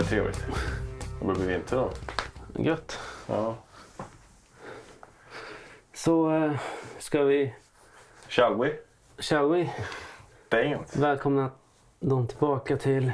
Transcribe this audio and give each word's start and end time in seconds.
det 0.00 0.04
är 0.04 0.08
trevligt. 0.08 0.44
Det 1.18 1.24
börjar 1.24 1.38
bli 1.40 1.46
vinter 1.46 1.76
då. 1.76 1.90
Gött. 2.62 2.98
Ja. 3.26 3.56
Så 5.94 6.34
eh, 6.34 6.52
ska 6.98 7.22
vi, 7.22 7.54
Shall 8.28 8.58
we? 8.58 8.76
shall 9.18 9.48
we? 9.50 9.70
Dance. 10.48 11.00
Välkomna 11.00 11.50
dem 12.00 12.26
tillbaka 12.26 12.76
till 12.76 13.12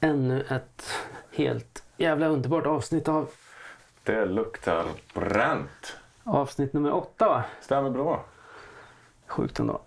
ännu 0.00 0.40
ett 0.50 0.90
helt 1.32 1.82
jävla 1.96 2.26
underbart 2.26 2.66
avsnitt 2.66 3.08
av 3.08 3.30
Det 4.04 4.24
luktar 4.26 4.84
bränt. 5.14 5.96
avsnitt 6.24 6.72
nummer 6.72 6.92
åtta 6.94 7.28
va? 7.28 7.44
Stämmer 7.60 7.90
bra. 7.90 8.24
Sjukt 9.26 9.58
ändå. 9.58 9.80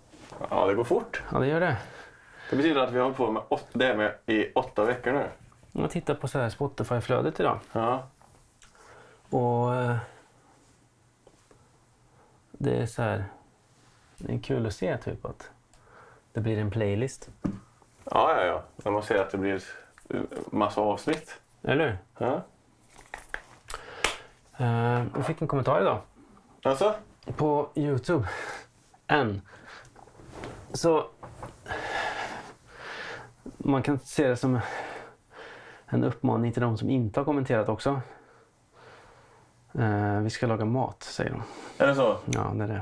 Ja, 0.49 0.65
det 0.65 0.75
går 0.75 0.83
fort. 0.83 1.21
Ja 1.31 1.39
det 1.39 1.47
gör 1.47 1.59
det. 1.59 1.77
Det 2.49 2.55
betyder 2.55 2.81
att 2.81 2.91
vi 2.91 2.97
har 2.97 3.03
hållit 3.03 3.17
på 3.17 3.31
med 3.31 3.43
åt- 3.49 3.67
det 3.73 3.95
med 3.97 4.15
i 4.25 4.51
åtta 4.53 4.85
veckor 4.85 5.11
nu. 5.13 5.27
Jag 5.79 5.91
tittar 5.91 6.13
på 6.15 6.27
så 6.27 6.39
här 6.39 6.49
Spotify-flödet 6.49 7.39
idag. 7.39 7.59
Ja. 7.71 8.03
Och 9.29 9.75
eh, 9.75 9.97
det 12.51 12.77
är 12.81 12.85
så 12.85 13.01
här. 13.01 13.25
Det 14.17 14.33
är 14.33 14.39
kul 14.39 14.65
att 14.67 14.73
se 14.73 14.97
typ 14.97 15.25
att 15.25 15.49
det 16.33 16.41
blir 16.41 16.57
en 16.57 16.71
playlist. 16.71 17.29
Ja, 18.03 18.35
ja, 18.35 18.45
ja. 18.45 18.63
När 18.75 18.91
man 18.91 19.03
ser 19.03 19.21
att 19.21 19.29
det 19.31 19.37
blir 19.37 19.63
eh, 20.09 20.21
massa 20.51 20.81
avsnitt. 20.81 21.41
Eller 21.63 21.87
hur? 21.87 21.97
Ja. 22.27 22.41
Eh, 24.65 25.03
vi 25.17 25.23
fick 25.23 25.41
en 25.41 25.47
kommentar 25.47 25.81
idag 25.81 26.01
Alltså? 26.63 26.95
på 27.35 27.69
Youtube. 27.75 28.27
En. 29.07 29.41
Så 30.73 31.07
man 33.57 33.83
kan 33.83 33.99
se 33.99 34.27
det 34.27 34.37
som 34.37 34.59
en 35.89 36.03
uppmaning 36.03 36.51
till 36.53 36.61
de 36.61 36.77
som 36.77 36.89
inte 36.89 37.19
har 37.19 37.25
kommenterat 37.25 37.69
också. 37.69 38.01
Eh, 39.73 40.19
vi 40.19 40.29
ska 40.29 40.47
laga 40.47 40.65
mat, 40.65 41.03
säger 41.03 41.31
de. 41.31 41.43
Är 41.83 41.87
det 41.87 41.95
så? 41.95 42.17
Ja, 42.25 42.51
det 42.55 42.63
är 42.63 42.67
det. 42.67 42.81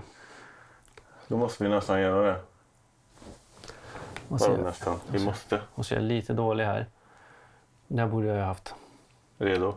Då 1.27 1.37
måste 1.37 1.63
vi 1.63 1.69
nästan 1.69 2.01
göra 2.01 2.27
det. 2.27 2.41
Och 4.29 4.41
så, 4.41 4.57
nästan. 4.57 4.99
Vi 5.11 5.25
måste. 5.25 5.61
och 5.75 5.85
så 5.85 5.93
är 5.95 5.99
jag 5.99 6.03
lite 6.07 6.33
dålig 6.33 6.65
här. 6.65 6.85
Det 7.87 8.01
här 8.01 8.07
borde 8.07 8.27
jag 8.27 8.35
ju 8.35 8.41
ha 8.41 8.47
haft. 8.47 8.75
Redo. 9.37 9.75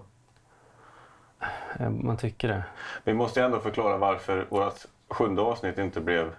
Eh, 1.78 1.90
Man 1.90 2.16
tycker 2.16 2.48
det. 2.48 2.64
Vi 3.04 3.14
måste 3.14 3.42
ändå 3.44 3.60
förklara 3.60 3.96
varför 3.96 4.46
vårt 4.50 4.84
sjunde 5.08 5.42
avsnitt 5.42 5.78
inte 5.78 6.00
blev... 6.00 6.34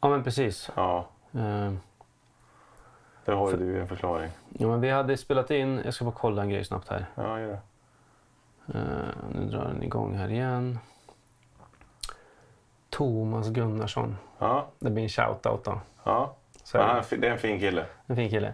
Ja, 0.00 0.08
men 0.08 0.24
precis. 0.24 0.70
Ja, 0.74 1.08
Eh, 1.34 1.72
det 3.24 3.32
har 3.32 3.50
ju 3.50 3.56
du 3.56 3.80
en 3.80 3.88
förklaring. 3.88 4.30
Ja, 4.58 4.66
men 4.68 4.80
vi 4.80 4.90
hade 4.90 5.16
spelat 5.16 5.50
in, 5.50 5.80
jag 5.84 5.94
ska 5.94 6.04
bara 6.04 6.14
kolla 6.14 6.42
en 6.42 6.48
grej 6.50 6.64
snabbt 6.64 6.88
här. 6.88 7.06
Ja, 7.14 7.40
gör 7.40 7.48
det. 7.48 7.58
Eh, 8.78 9.14
nu 9.34 9.44
drar 9.44 9.64
den 9.64 9.82
igång 9.82 10.14
här 10.14 10.28
igen. 10.28 10.78
Thomas 12.90 13.48
Gunnarsson. 13.48 14.16
Ja, 14.38 14.68
Det 14.78 14.90
blir 14.90 15.02
en 15.02 15.08
shout-out 15.08 15.60
då. 15.64 15.80
ja. 16.04 16.36
Så 16.64 17.02
fi- 17.02 17.16
det 17.16 17.26
är 17.28 17.32
en 17.32 17.38
fin 17.38 17.58
kille. 17.60 17.84
En 18.06 18.16
fin 18.16 18.30
kille. 18.30 18.52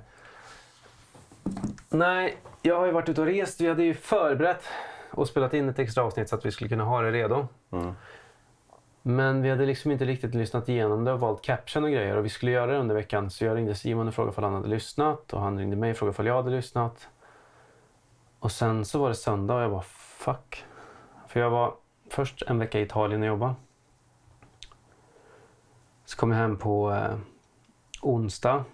Nej, 1.88 2.36
jag 2.62 2.78
har 2.78 2.86
ju 2.86 2.92
varit 2.92 3.08
ute 3.08 3.20
och 3.20 3.26
rest. 3.26 3.60
Vi 3.60 3.68
hade 3.68 3.82
ju 3.82 3.94
förberett 3.94 4.64
och 5.10 5.28
spelat 5.28 5.54
in 5.54 5.68
ett 5.68 5.78
extra 5.78 6.04
avsnitt 6.04 6.28
så 6.28 6.36
att 6.36 6.46
vi 6.46 6.50
skulle 6.52 6.68
kunna 6.70 6.84
ha 6.84 7.02
det 7.02 7.10
redo. 7.12 7.46
Mm. 7.72 7.92
Men 9.10 9.42
vi 9.42 9.50
hade 9.50 9.66
liksom 9.66 9.90
inte 9.90 10.04
riktigt 10.04 10.34
lyssnat 10.34 10.68
igenom 10.68 11.04
det 11.04 11.12
och 11.12 11.20
valt 11.20 11.42
caption 11.42 11.84
och 11.84 11.90
grejer. 11.90 12.16
Och 12.16 12.24
vi 12.24 12.28
skulle 12.28 12.52
göra 12.52 12.72
det 12.72 12.78
under 12.78 12.94
veckan. 12.94 13.30
Så 13.30 13.44
jag 13.44 13.56
ringde 13.56 13.74
Simon 13.74 14.08
och 14.08 14.14
frågade 14.14 14.36
om 14.36 14.44
han 14.44 14.54
hade 14.54 14.68
lyssnat. 14.68 15.32
Och 15.32 15.40
han 15.40 15.58
ringde 15.58 15.76
mig 15.76 15.90
och 15.90 15.96
frågade 15.96 16.20
om 16.20 16.26
jag 16.26 16.42
hade 16.42 16.56
lyssnat. 16.56 17.08
Och 18.38 18.52
sen 18.52 18.84
så 18.84 18.98
var 18.98 19.08
det 19.08 19.14
söndag 19.14 19.54
och 19.54 19.62
jag 19.62 19.70
bara 19.70 19.82
fuck. 19.82 20.64
För 21.26 21.40
jag 21.40 21.50
var 21.50 21.74
först 22.10 22.42
en 22.42 22.58
vecka 22.58 22.80
i 22.80 22.82
Italien 22.82 23.22
och 23.22 23.28
jobbade. 23.28 23.54
Så 26.04 26.16
kom 26.16 26.30
jag 26.30 26.38
hem 26.38 26.56
på 26.56 26.92
eh, 26.92 27.18
onsdag. 28.02 28.64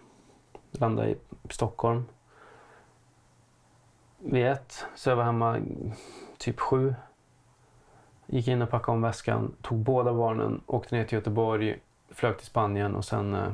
Landade 0.70 1.10
i 1.10 1.16
Stockholm. 1.50 2.04
Vid 4.18 4.46
ett. 4.46 4.86
Så 4.94 5.10
jag 5.10 5.16
var 5.16 5.24
hemma 5.24 5.60
typ 6.38 6.60
sju. 6.60 6.94
Gick 8.34 8.48
in 8.48 8.62
och 8.62 8.70
packade 8.70 8.92
om 8.92 9.02
väskan, 9.02 9.52
tog 9.62 9.78
båda 9.78 10.12
barnen, 10.12 10.60
åkte 10.66 10.94
ner 10.96 11.04
till 11.04 11.18
Göteborg, 11.18 11.78
flög 12.10 12.36
till 12.38 12.46
Spanien 12.46 12.94
och 12.94 13.04
sen... 13.04 13.34
eh, 13.34 13.48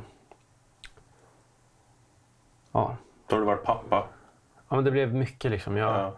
Ja, 2.73 2.97
Då 3.27 3.37
har 3.37 3.41
du 3.41 3.47
varit 3.47 3.63
pappa. 3.65 4.07
ja 4.69 4.77
men 4.77 4.85
det 4.85 4.91
blev 4.91 5.15
mycket 5.15 5.51
liksom. 5.51 5.77
Jag, 5.77 5.95
Ja. 6.01 6.13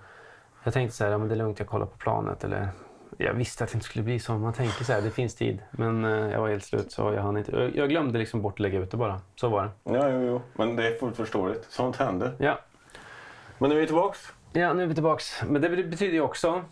jag 0.65 0.75
tänkte 0.75 0.97
så 0.97 1.05
här, 1.05 1.11
ja, 1.11 1.19
men 1.19 1.29
det 1.29 1.35
är 1.35 1.37
lugnt, 1.37 1.59
jag 1.59 1.69
kollar 1.69 1.87
på 1.87 1.97
planet. 1.97 2.45
Eller, 2.45 2.69
jag 3.17 3.35
visste 3.35 3.65
att 3.65 3.71
det 3.71 3.75
inte 3.77 3.87
skulle 3.87 4.03
bli 4.05 4.19
så. 4.19 4.39
Man 4.39 4.53
tänker 4.53 4.85
så 4.85 4.93
här, 4.93 5.01
det 5.03 5.11
finns 5.11 5.35
tid. 5.35 5.59
Men 5.71 6.05
eh, 6.05 6.11
jag 6.11 6.41
var 6.41 6.49
helt 6.49 6.65
slut 6.65 6.93
så 6.93 7.13
jag 7.13 7.23
hann 7.23 7.37
inte. 7.37 7.53
Jag, 7.57 7.77
jag 7.77 7.89
glömde 7.89 8.19
liksom 8.19 8.43
bort 8.43 8.53
att 8.55 8.61
lägga 8.61 8.79
ut 8.79 8.91
det 8.91 8.97
bara. 8.97 9.21
Så 9.35 9.49
var 9.49 9.63
det. 9.65 9.71
Ja, 9.93 10.09
jo, 10.11 10.21
jo. 10.27 10.41
Men 10.55 10.77
det 10.77 10.89
är 10.89 10.99
fullt 10.99 11.17
förståeligt. 11.17 11.67
Sånt 11.71 11.97
händer. 11.97 12.35
Ja, 12.39 12.59
Men 13.59 13.71
nu 13.71 13.77
är 13.77 13.81
vi 13.81 13.87
tillbaks. 13.87 14.33
ja 14.53 14.73
nu 14.73 14.83
är 14.83 14.87
vi 14.87 14.95
tillbaks. 14.95 15.43
Men 15.49 15.63
det 15.63 15.69
betyder 15.69 16.15
ju 16.15 16.21
också, 16.21 16.65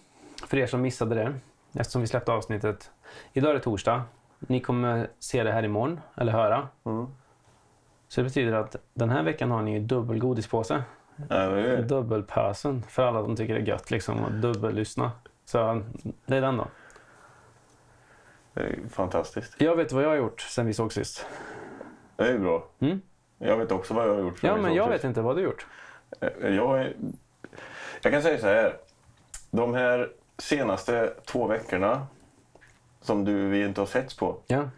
för 0.46 0.56
er 0.56 0.66
som 0.66 0.80
missade 0.82 1.14
det, 1.14 1.34
eftersom 1.74 2.00
vi 2.00 2.06
släppte 2.06 2.32
avsnittet. 2.32 2.90
Idag 3.32 3.50
är 3.50 3.54
det 3.54 3.60
torsdag. 3.60 4.02
Ni 4.38 4.60
kommer 4.60 5.08
se 5.18 5.42
det 5.42 5.52
här 5.52 5.62
imorgon, 5.62 6.00
eller 6.16 6.32
höra. 6.32 6.68
Mm. 6.84 7.06
Så 8.08 8.20
det 8.20 8.24
betyder 8.24 8.52
att 8.52 8.76
den 8.94 9.10
här 9.10 9.22
veckan 9.22 9.50
har 9.50 9.62
ni 9.62 9.72
ju 9.72 9.80
dubbelgodispåse. 9.80 10.82
Ja, 11.28 11.36
det 11.48 11.60
är... 11.76 11.82
Dubbelpösen 11.82 12.82
för 12.82 13.02
alla 13.06 13.22
som 13.24 13.36
tycker 13.36 13.54
det 13.54 13.60
är 13.60 13.66
gött 13.66 13.90
liksom 13.90 14.24
att 14.24 14.32
dubbellyssna. 14.42 15.10
Så 15.44 15.82
det 16.26 16.36
är 16.36 16.40
den 16.40 16.56
då. 16.56 16.66
det 18.54 18.60
är 18.60 18.78
fantastiskt. 18.90 19.54
Jag 19.58 19.76
vet 19.76 19.92
vad 19.92 20.04
jag 20.04 20.08
har 20.08 20.16
gjort 20.16 20.40
sen 20.40 20.66
vi 20.66 20.74
såg 20.74 20.92
sist. 20.92 21.26
Det 22.16 22.28
är 22.28 22.38
bra. 22.38 22.66
Mm? 22.78 23.00
Jag 23.38 23.56
vet 23.56 23.72
också 23.72 23.94
vad 23.94 24.08
jag 24.08 24.14
har 24.14 24.20
gjort. 24.20 24.42
Ja, 24.42 24.56
men 24.56 24.74
jag 24.74 24.86
sist. 24.86 24.94
vet 24.94 25.04
inte 25.04 25.20
vad 25.20 25.36
du 25.36 25.40
har 25.40 25.46
gjort. 25.46 25.66
Eh, 26.20 26.54
Jag, 26.54 26.80
är... 26.80 26.94
jag 28.02 28.12
kan 28.12 28.22
säga 28.22 28.38
så 28.38 28.46
här. 28.46 28.76
De 29.50 29.74
här 29.74 30.10
senaste 30.40 31.12
två 31.24 31.46
veckorna 31.46 32.06
som 33.00 33.24
du, 33.24 33.48
vi 33.48 33.64
inte 33.64 33.80
har 33.80 33.86
setts 33.86 34.16
på. 34.16 34.36
Ja. 34.46 34.68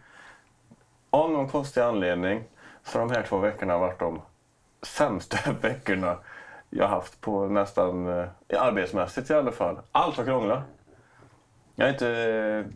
Av 1.11 1.31
någon 1.31 1.49
konstig 1.49 1.81
anledning 1.81 2.45
så 2.85 2.99
de 2.99 3.11
här 3.11 3.23
två 3.23 3.39
veckorna 3.39 3.79
varit 3.79 3.99
de 3.99 4.23
sämsta 4.83 5.53
veckorna 5.63 6.19
jag 6.71 6.89
haft 6.89 7.21
på 7.21 7.47
nästan, 7.47 8.19
eh, 8.19 8.63
arbetsmässigt 8.63 9.31
i 9.31 9.35
alla 9.35 9.53
fall. 9.53 9.79
Allt 9.93 10.17
har 10.17 10.25
krånglat. 10.25 10.63
Jag 11.75 11.89
är 11.89 11.93
inte... 11.93 12.73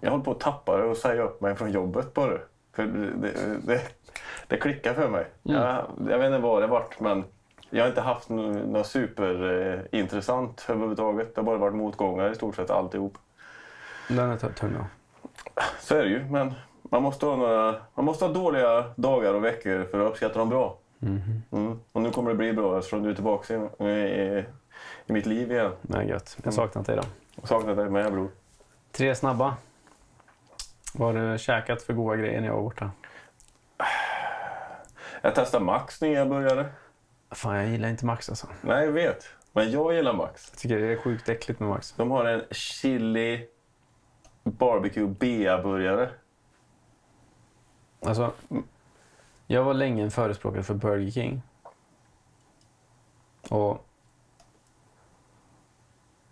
Jag 0.00 0.10
håller 0.10 0.24
på 0.24 0.30
att 0.30 0.40
tappa 0.40 0.76
det 0.76 0.84
och 0.84 0.96
säga 0.96 1.22
upp 1.22 1.40
mig 1.40 1.54
från 1.54 1.72
jobbet 1.72 2.14
bara. 2.14 2.38
För 2.72 2.86
det, 2.86 3.10
det, 3.10 3.58
det, 3.66 3.80
det 4.46 4.56
klickar 4.56 4.94
för 4.94 5.08
mig. 5.08 5.26
Mm. 5.44 5.62
Jag, 5.62 5.84
jag 6.10 6.18
vet 6.18 6.26
inte 6.26 6.38
vad 6.38 6.62
det 6.62 6.66
varit 6.66 7.00
men 7.00 7.24
jag 7.70 7.82
har 7.84 7.88
inte 7.88 8.00
haft 8.00 8.28
nå- 8.28 8.52
något 8.52 8.86
superintressant 8.86 10.66
överhuvudtaget. 10.68 11.34
Det 11.34 11.40
har 11.40 11.46
bara 11.46 11.58
varit 11.58 11.74
motgångar 11.74 12.30
i 12.30 12.34
stort 12.34 12.56
sett 12.56 12.70
alltihop. 12.70 13.18
Den 14.08 14.30
är 14.30 14.36
tung. 14.36 14.76
Så 15.80 15.96
är 15.96 16.02
det 16.02 16.08
ju, 16.08 16.24
men 16.24 16.54
man 16.82 17.02
måste 17.02 17.26
ha, 17.26 17.36
några, 17.36 17.74
man 17.94 18.04
måste 18.04 18.24
ha 18.24 18.32
dåliga 18.32 18.84
dagar 18.96 19.34
och 19.34 19.44
veckor 19.44 19.84
för 19.90 20.00
att 20.00 20.10
uppskatta 20.10 20.38
dem 20.38 20.48
bra. 20.48 20.78
Mhm. 20.98 21.42
Mm. 21.52 21.80
Och 21.92 22.02
nu 22.02 22.10
kommer 22.10 22.30
det 22.30 22.36
bli 22.36 22.52
bra 22.52 22.78
eftersom 22.78 23.02
du 23.02 23.10
är 23.10 23.14
tillbaka 23.14 23.54
i, 23.78 23.84
i, 23.84 24.44
i 25.06 25.12
mitt 25.12 25.26
liv 25.26 25.52
igen. 25.52 25.72
Nej, 25.82 26.08
gött. 26.08 26.36
Jag 26.42 26.46
har 26.46 26.52
saknat 26.52 26.86
dig 26.86 26.96
då. 26.96 27.02
Jag 27.36 27.48
saknar 27.48 27.74
dig 27.74 27.90
med 27.90 28.12
bror. 28.12 28.28
Tre 28.92 29.14
snabba. 29.14 29.54
Vad 30.94 31.14
har 31.14 31.32
du 31.32 31.38
käkat 31.38 31.82
för 31.82 31.92
goda 31.92 32.16
grejer 32.16 32.40
när 32.40 32.48
jag 32.48 32.54
var 32.54 32.62
borta? 32.62 32.90
Jag 35.22 35.34
testade 35.34 35.64
Max 35.64 36.00
nya 36.00 36.26
burgare. 36.26 36.66
Fan, 37.36 37.56
jag 37.56 37.68
gillar 37.68 37.88
inte 37.88 38.06
Max 38.06 38.28
alltså. 38.28 38.46
Nej, 38.62 38.84
jag 38.84 38.92
vet. 38.92 39.24
Men 39.52 39.70
jag 39.70 39.94
gillar 39.94 40.12
Max. 40.12 40.48
Jag 40.52 40.58
tycker 40.58 40.78
det 40.78 40.92
är 40.92 40.96
sjukt 40.96 41.28
äckligt 41.28 41.60
med 41.60 41.68
Max. 41.68 41.92
De 41.92 42.10
har 42.10 42.24
en 42.24 42.42
chili 42.50 43.46
barbecue 44.44 45.06
bea-burgare. 45.06 46.10
Alltså, 48.06 48.32
jag 49.46 49.64
var 49.64 49.74
länge 49.74 50.02
en 50.02 50.10
förespråkare 50.10 50.62
för 50.62 50.74
Burger 50.74 51.10
King. 51.10 51.42
Och 53.50 53.86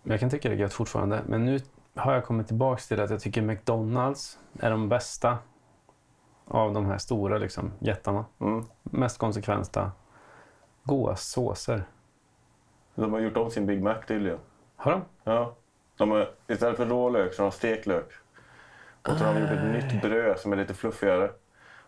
jag 0.03 0.19
kan 0.19 0.29
tycka 0.29 0.49
det 0.49 0.55
är 0.55 0.59
gött 0.59 0.73
fortfarande. 0.73 1.21
Men 1.27 1.45
nu 1.45 1.59
har 1.95 2.13
jag 2.13 2.25
kommit 2.25 2.47
tillbaka 2.47 2.81
till 2.81 2.99
att 2.99 3.09
jag 3.09 3.19
tycker 3.19 3.41
McDonalds 3.41 4.39
är 4.59 4.71
de 4.71 4.89
bästa 4.89 5.37
av 6.47 6.73
de 6.73 6.85
här 6.85 6.97
stora 6.97 7.37
liksom, 7.37 7.71
jättarna. 7.79 8.25
Mm. 8.39 8.65
Mest 8.83 9.17
konsekventa. 9.17 9.91
Goda 10.85 11.15
såser. 11.15 11.83
De 12.95 13.13
har 13.13 13.19
gjort 13.19 13.37
om 13.37 13.51
sin 13.51 13.65
Big 13.65 13.83
Mac 13.83 13.95
tydligen. 14.07 14.39
Har 14.75 14.91
de? 14.91 15.01
Ja. 15.23 15.55
De 15.97 16.11
har, 16.11 16.29
istället 16.47 16.77
för 16.77 16.85
rålök 16.85 17.33
så 17.33 17.41
har 17.43 17.49
de 17.49 17.55
steklök. 17.57 18.11
Och 19.07 19.17
så 19.17 19.23
har 19.23 19.33
de 19.33 19.41
gjort 19.41 19.51
ett 19.51 19.93
nytt 19.93 20.01
bröd 20.01 20.39
som 20.39 20.53
är 20.53 20.57
lite 20.57 20.73
fluffigare. 20.73 21.29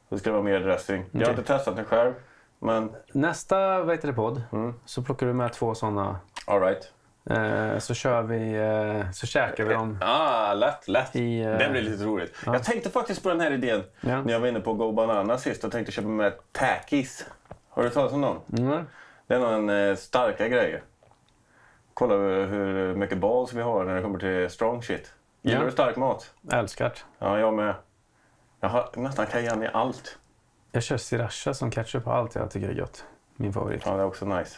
Det 0.10 0.20
ska 0.20 0.32
vara 0.32 0.42
mer 0.44 0.60
dressing. 0.60 1.06
Jag 1.12 1.22
har 1.26 1.30
inte 1.30 1.44
testat 1.44 1.76
den 1.76 1.86
själv. 1.86 2.14
Men, 2.60 2.92
Nästa 3.14 3.84
vad 3.84 3.96
heter 3.96 4.08
det, 4.08 4.14
podd 4.14 4.42
mm. 4.52 4.74
så 4.86 5.04
plockar 5.04 5.28
du 5.28 5.34
med 5.34 5.54
två 5.54 5.76
sådana. 5.76 6.20
all 6.48 6.62
right. 6.62 6.92
Eh, 7.30 7.78
så 7.80 7.94
kör 7.94 8.22
vi, 8.22 8.54
eh, 8.54 9.12
så 9.12 9.28
käkar 9.28 9.64
vi 9.66 9.74
dem 9.74 9.98
Ah, 10.02 10.54
lätt, 10.54 10.88
lätt. 10.88 11.16
i... 11.16 11.42
eh, 11.42 11.58
Det 11.58 11.70
blir 11.72 11.82
lite 11.82 12.04
roligt. 12.04 12.36
Jag 12.46 12.64
tänkte 12.64 12.90
faktiskt 12.90 13.24
på 13.24 13.30
den 13.30 13.40
här 13.42 13.52
idén 13.52 13.84
Ja. 14.02 14.22
när 14.22 14.34
jag 14.34 14.40
var 14.40 14.48
inne 14.48 14.60
på 14.60 14.74
Go 14.74 14.92
Banana 14.92 15.38
sist 15.38 15.64
och 15.64 15.72
tänkte 15.72 15.92
köpa 15.92 16.08
med 16.08 16.34
Takis. 16.52 17.26
Har 17.78 17.84
du 17.84 17.90
talat 17.90 18.12
om 18.14 18.22
dem? 18.22 18.38
Mm. 18.58 18.86
Det 19.28 19.36
är 19.36 19.40
någon 19.40 19.70
eh, 19.70 19.96
starka 19.96 20.48
grejer. 20.48 20.84
Kolla 21.94 22.16
hur 22.46 22.96
mycket 22.96 23.18
balls 23.18 23.54
vi 23.54 23.62
har 23.62 23.84
när 23.86 23.96
det 23.96 24.02
kommer 24.02 24.20
till 24.20 24.50
strong 24.50 24.84
shit. 24.84 25.14
Gillar 25.42 25.60
Ja. 25.60 25.66
du 25.66 25.72
stark 25.72 25.96
mat? 25.96 26.34
Älskar 26.52 26.86
det. 26.90 26.96
Ja, 27.20 27.40
jag 27.40 27.54
med. 27.54 27.76
Jag 28.60 28.70
har 28.70 28.90
nästan 28.96 29.26
cayenne 29.26 29.66
i 29.66 29.70
allt. 29.74 30.18
Jag 30.72 30.84
kör 30.84 30.98
sriracha 30.98 31.54
som 31.54 31.72
ketchup 31.72 32.04
på 32.04 32.12
allt 32.12 32.36
jag 32.36 32.52
tycker 32.52 32.70
är 32.70 32.74
gött. 32.74 33.06
Min 33.36 33.54
favorit. 33.54 33.82
Ja, 33.86 33.94
det 33.96 34.02
är 34.02 34.06
också 34.06 34.26
nice. 34.26 34.58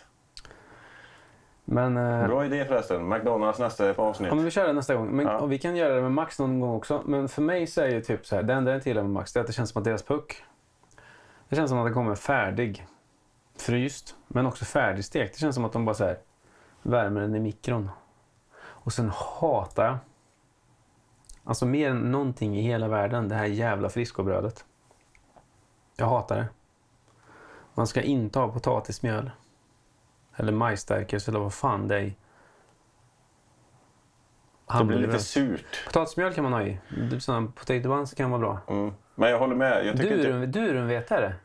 Men, 1.66 1.98
eh, 1.98 2.28
Bra 2.28 2.46
idé 2.46 2.66
förresten. 2.66 3.10
McDonalds 3.10 3.60
nästa 3.60 3.94
avsnitt. 3.98 4.28
ja, 4.30 4.36
men 4.36 4.46
vi 4.46 4.52
kör 4.52 4.68
det 4.68 4.74
nästa 4.74 4.96
gång. 4.96 5.08
Men, 5.08 5.26
Ja. 5.26 5.46
vi 5.46 5.58
kan 5.58 5.76
göra 5.76 5.96
det 5.96 6.02
med 6.02 6.12
Max 6.12 6.40
någon 6.40 6.60
gång 6.60 6.76
också. 6.76 7.02
Men 7.06 7.30
för 7.30 7.42
mig 7.42 7.68
så 7.68 7.82
är 7.82 7.88
ju 7.88 8.02
typ 8.02 8.26
så 8.26 8.36
här, 8.36 8.44
det 8.44 8.54
enda 8.54 8.72
jag 8.72 8.78
inte 8.78 8.90
gillar 8.90 9.02
med 9.02 9.12
Max 9.12 9.34
det 9.34 9.40
är 9.40 9.42
att 9.42 9.48
det 9.48 9.54
känns 9.54 9.70
som 9.70 9.80
att 9.80 9.86
deras 9.86 10.04
puck, 10.04 10.44
det 11.50 11.56
känns 11.56 11.70
som 11.70 11.80
att 11.80 11.86
den 11.86 11.94
kommer 11.94 12.16
färdig. 12.16 12.88
Fryst, 13.62 14.16
men 14.28 14.46
också 14.46 14.66
färdigstekt. 14.66 15.34
Det 15.34 15.40
känns 15.40 15.56
som 15.56 15.66
att 15.66 15.74
de 15.74 15.86
bara 15.86 15.96
så 15.96 16.04
här, 16.06 16.18
värmer 16.82 17.22
den 17.22 17.36
i 17.36 17.40
mikron. 17.40 17.90
Och 18.62 18.94
sen 18.94 19.12
hatar 19.16 19.86
jag, 19.86 19.98
alltså 21.44 21.66
mer 21.66 21.90
än 21.90 22.12
någonting 22.12 22.58
i 22.58 22.62
hela 22.62 22.88
världen, 22.88 23.30
det 23.30 23.36
här 23.36 23.46
jävla 23.46 23.90
friskobrödet. 23.90 24.66
Jag 25.96 26.06
hatar 26.06 26.38
det. 26.38 26.48
Man 27.74 27.88
ska 27.88 28.02
inte 28.02 28.40
ha 28.40 28.54
potatismjöl. 28.54 29.32
Eller 30.36 30.52
majsstärkelse 30.52 31.32
eller 31.32 31.40
vad 31.40 31.54
fan 31.54 31.88
det 31.88 32.00
är 32.00 32.14
det 34.78 34.84
blir 34.84 34.98
lite 34.98 35.20
surt. 35.20 35.86
Potatismjöl 35.86 36.34
kan 36.34 36.44
man 36.44 36.54
ha 36.54 36.62
i. 36.62 36.80
Du, 37.10 37.20
sådana 37.20 37.48
potato 37.48 37.90
buns 37.90 38.14
kan 38.14 38.32
vara 38.32 38.40
bra. 38.40 38.60
Mm. 38.68 38.94
Men 39.16 39.30
jag 39.30 39.40
håller 39.40 39.56
med. 39.56 39.86
Jag 39.86 39.98
tycker 39.98 40.18
inte... 40.18 40.30
Durum, 40.30 40.52
durumvete 40.52 41.16
är 41.16 41.22
det. 41.22 41.36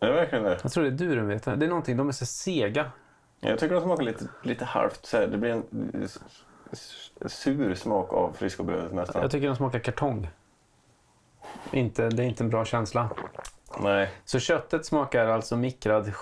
Är 0.00 0.06
det 0.06 0.12
verkligen 0.12 0.44
det? 0.44 0.58
Jag 0.62 0.72
tror 0.72 0.84
det 0.84 0.90
är 0.90 1.08
durumvete. 1.08 1.56
Det 1.56 1.66
är 1.66 1.68
någonting, 1.68 1.96
de 1.96 2.08
är 2.08 2.12
så 2.12 2.26
sega. 2.26 2.90
Jag 3.40 3.58
tycker 3.58 3.74
de 3.74 3.82
smakar 3.84 4.02
lite, 4.02 4.24
lite 4.42 4.64
halvt. 4.64 5.06
Så 5.06 5.16
här, 5.16 5.26
det 5.26 5.38
blir 5.38 5.50
en 5.50 6.08
sur 7.28 7.74
smak 7.74 8.12
av 8.12 8.32
friskobrödet 8.32 8.92
nästan. 8.92 9.22
Jag 9.22 9.30
tycker 9.30 9.46
de 9.46 9.56
smakar 9.56 9.78
kartong. 9.78 10.30
Inte, 11.70 12.08
det 12.08 12.22
är 12.22 12.26
inte 12.26 12.44
en 12.44 12.50
bra 12.50 12.64
känsla. 12.64 13.10
Nej. 13.80 14.10
Så 14.24 14.38
köttet 14.38 14.86
smakar 14.86 15.26
alltså 15.26 15.56
mikrad... 15.56 16.12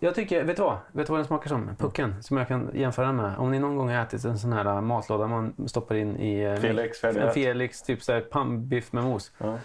Jag 0.00 0.14
tycker, 0.14 0.44
vet 0.44 0.56
du 0.56 0.62
vad? 0.62 0.78
Vet 0.92 1.06
du 1.06 1.10
vad 1.10 1.20
den 1.20 1.26
smakar 1.26 1.48
som? 1.48 1.76
Pucken, 1.76 2.22
som 2.22 2.36
jag 2.36 2.48
kan 2.48 2.70
jämföra 2.74 3.12
med. 3.12 3.38
Om 3.38 3.50
ni 3.50 3.58
någon 3.58 3.76
gång 3.76 3.88
har 3.88 4.02
ätit 4.02 4.24
en 4.24 4.38
sån 4.38 4.52
här 4.52 4.64
äh, 4.64 4.80
matlåda 4.80 5.26
man 5.26 5.54
stoppar 5.66 5.94
in 5.94 6.16
i... 6.16 6.40
eh, 6.42 6.56
Felix, 6.56 7.04
en. 7.04 7.32
Felix, 7.32 7.82
typ 7.82 8.02
så 8.02 8.12
här 8.12 8.20
pannbiff 8.20 8.92
med 8.92 9.04
mos. 9.04 9.32
Ja. 9.38 9.58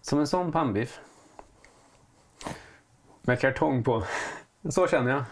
Som 0.00 0.18
en 0.18 0.26
sån 0.26 0.52
pannbiff. 0.52 1.00
Med 3.30 3.40
kartong 3.40 3.82
på. 3.82 4.02
Så 4.68 4.86
känner 4.86 5.10
jag. 5.10 5.22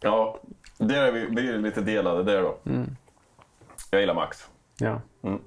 Ja, 0.00 0.40
där 0.78 1.02
är 1.02 1.12
vi, 1.12 1.26
vi 1.30 1.48
är 1.48 1.58
lite 1.58 1.80
delade 1.80 2.22
där 2.22 2.42
då. 2.42 2.58
Mm. 2.66 2.96
Jag 3.90 4.00
gillar 4.00 4.14
Max. 4.14 4.48
Ja. 4.78 5.00
Mm. 5.22 5.40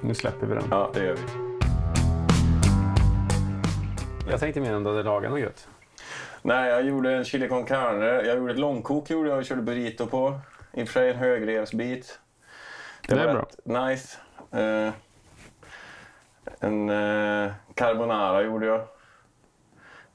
Nu 0.00 0.14
släpper 0.14 0.46
vi 0.46 0.54
den. 0.54 0.64
Ja, 0.70 0.90
det 0.94 1.04
gör 1.04 1.14
vi. 1.14 1.22
Jag 4.30 4.40
tänkte 4.40 4.60
mer 4.60 4.76
om 4.76 4.84
du 4.84 4.90
hade 4.90 5.02
lagat 5.02 5.30
något 5.30 5.40
gött. 5.40 5.68
Nej, 6.42 6.70
jag 6.70 6.84
gjorde 6.84 7.12
en 7.12 7.24
chili 7.24 7.48
con 7.48 7.64
carne. 7.64 8.06
Jag 8.06 8.36
gjorde 8.36 8.52
ett 8.52 8.58
långkok 8.58 9.10
gjorde 9.10 9.28
jag 9.28 9.38
och 9.38 9.44
körde 9.44 9.62
burrito 9.62 10.06
på. 10.06 10.40
I 10.72 10.82
och 10.82 10.88
för 10.88 10.92
sig 10.92 11.10
en 11.10 11.16
högrevsbit. 11.16 12.18
Det 13.08 13.14
är 13.14 13.26
var 13.26 13.34
bra. 13.64 13.86
Nice. 13.88 14.18
Eh, 14.50 14.92
en 16.60 16.88
eh, 16.90 17.52
carbonara 17.74 18.42
gjorde 18.42 18.66
jag. 18.66 18.95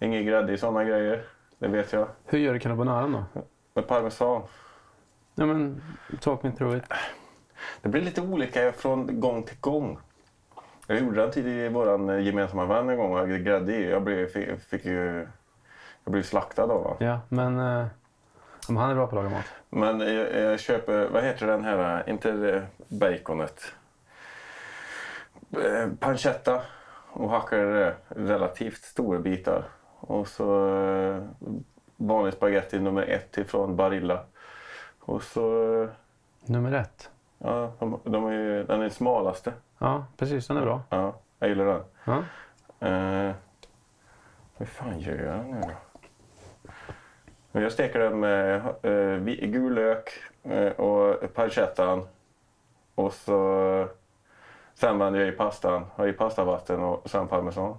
Ingen 0.02 0.26
grädde 0.26 0.54
i 0.54 0.58
sådana 0.58 0.84
grejer. 0.84 1.24
Det 1.60 1.68
vet 1.68 1.94
jag. 1.94 2.08
Hur 2.26 2.40
gör 2.40 2.54
du 2.54 2.60
carbonaran 2.60 3.12
då? 3.12 3.42
Med 3.74 3.88
parmesan. 3.88 4.42
Ja 5.36 5.46
men, 5.46 5.82
talk 6.20 6.44
me 6.44 6.52
through 6.52 6.78
it. 6.78 6.84
Det 7.82 7.90
blir 7.90 8.02
lite 8.02 8.22
olika 8.22 8.72
från 8.72 9.20
gång 9.20 9.44
till 9.44 9.58
gång. 9.60 10.00
Jag 10.88 11.00
gjorde 11.00 11.22
den 11.22 11.32
till 11.32 11.70
vår 11.70 12.20
gemensamma 12.20 12.66
vän 12.66 12.90
en 12.90 12.98
gång 12.98 13.12
och 13.12 13.18
hade 13.20 13.40
grädde 13.40 13.76
i. 13.76 13.90
Jag 13.90 14.04
blev, 14.04 14.28
fick, 14.28 14.60
fick 14.60 14.86
ju... 14.86 15.28
Jag 16.04 16.12
blev 16.12 16.24
slaktad 16.24 16.64
av 16.64 16.84
honom. 16.84 16.98
Ja, 17.00 17.20
men... 17.30 17.60
eh, 17.60 17.86
men 18.68 18.78
han 18.78 18.90
är 18.90 18.96
bra 18.96 19.08
på 19.08 19.18
att 19.18 19.24
laga 19.24 19.36
mat. 19.36 19.46
Men 19.70 20.00
jag, 20.00 20.42
jag 20.42 20.60
köper, 20.60 21.08
vad 21.10 21.24
heter 21.24 21.48
den 21.48 21.64
här, 21.64 22.10
inte 22.10 22.64
baconet. 22.88 23.74
Eh, 25.52 25.90
Pancetta 26.00 26.62
och 27.12 27.30
hackar 27.30 27.96
relativt 28.08 28.84
stora 28.84 29.20
bitar. 29.20 29.64
Och 30.02 30.28
så 30.28 30.76
eh, 30.76 31.24
vanlig 31.98 32.34
spaghetti 32.34 32.80
nummer 32.80 33.02
ett 33.04 33.38
ifrån 33.38 33.76
Barilla. 33.76 34.24
Och 35.00 35.24
så, 35.24 35.74
eh, 35.84 35.90
Nummer 36.46 36.72
ett. 36.74 37.10
ja, 37.38 37.72
de, 37.80 38.00
de 38.04 38.26
är 38.26 38.64
den 38.64 38.78
är 38.78 38.82
den 38.82 38.92
smalaste. 38.92 39.54
Ja, 39.78 40.06
precis. 40.18 40.48
Den 40.48 40.58
är 40.58 40.62
bra. 40.62 40.82
Ja, 40.90 41.14
jag 41.40 41.50
gillar 41.50 41.66
den. 41.66 41.84
Ja. 42.04 42.24
Eh, 42.88 43.36
hur 44.58 44.66
fan 44.66 45.00
gör 45.00 45.18
jag 45.26 45.46
nu 45.46 45.62
då? 47.52 47.60
Jag 47.60 47.72
steker 47.72 48.00
den 48.00 48.20
med 48.20 48.56
eh, 48.82 49.48
gul 49.48 49.74
lök 49.74 50.10
eh, 50.44 50.72
och 50.72 51.34
pancettan. 51.34 52.08
Och 52.96 53.14
så 53.14 53.88
sen 54.74 55.00
vänder 55.00 55.20
jag 55.20 55.30
i 55.30 55.32
pastan, 55.32 55.86
har 55.96 56.08
i 56.08 56.14
pastavatten 56.14 56.80
och 56.84 57.10
sen 57.10 57.28
parmesan. 57.28 57.78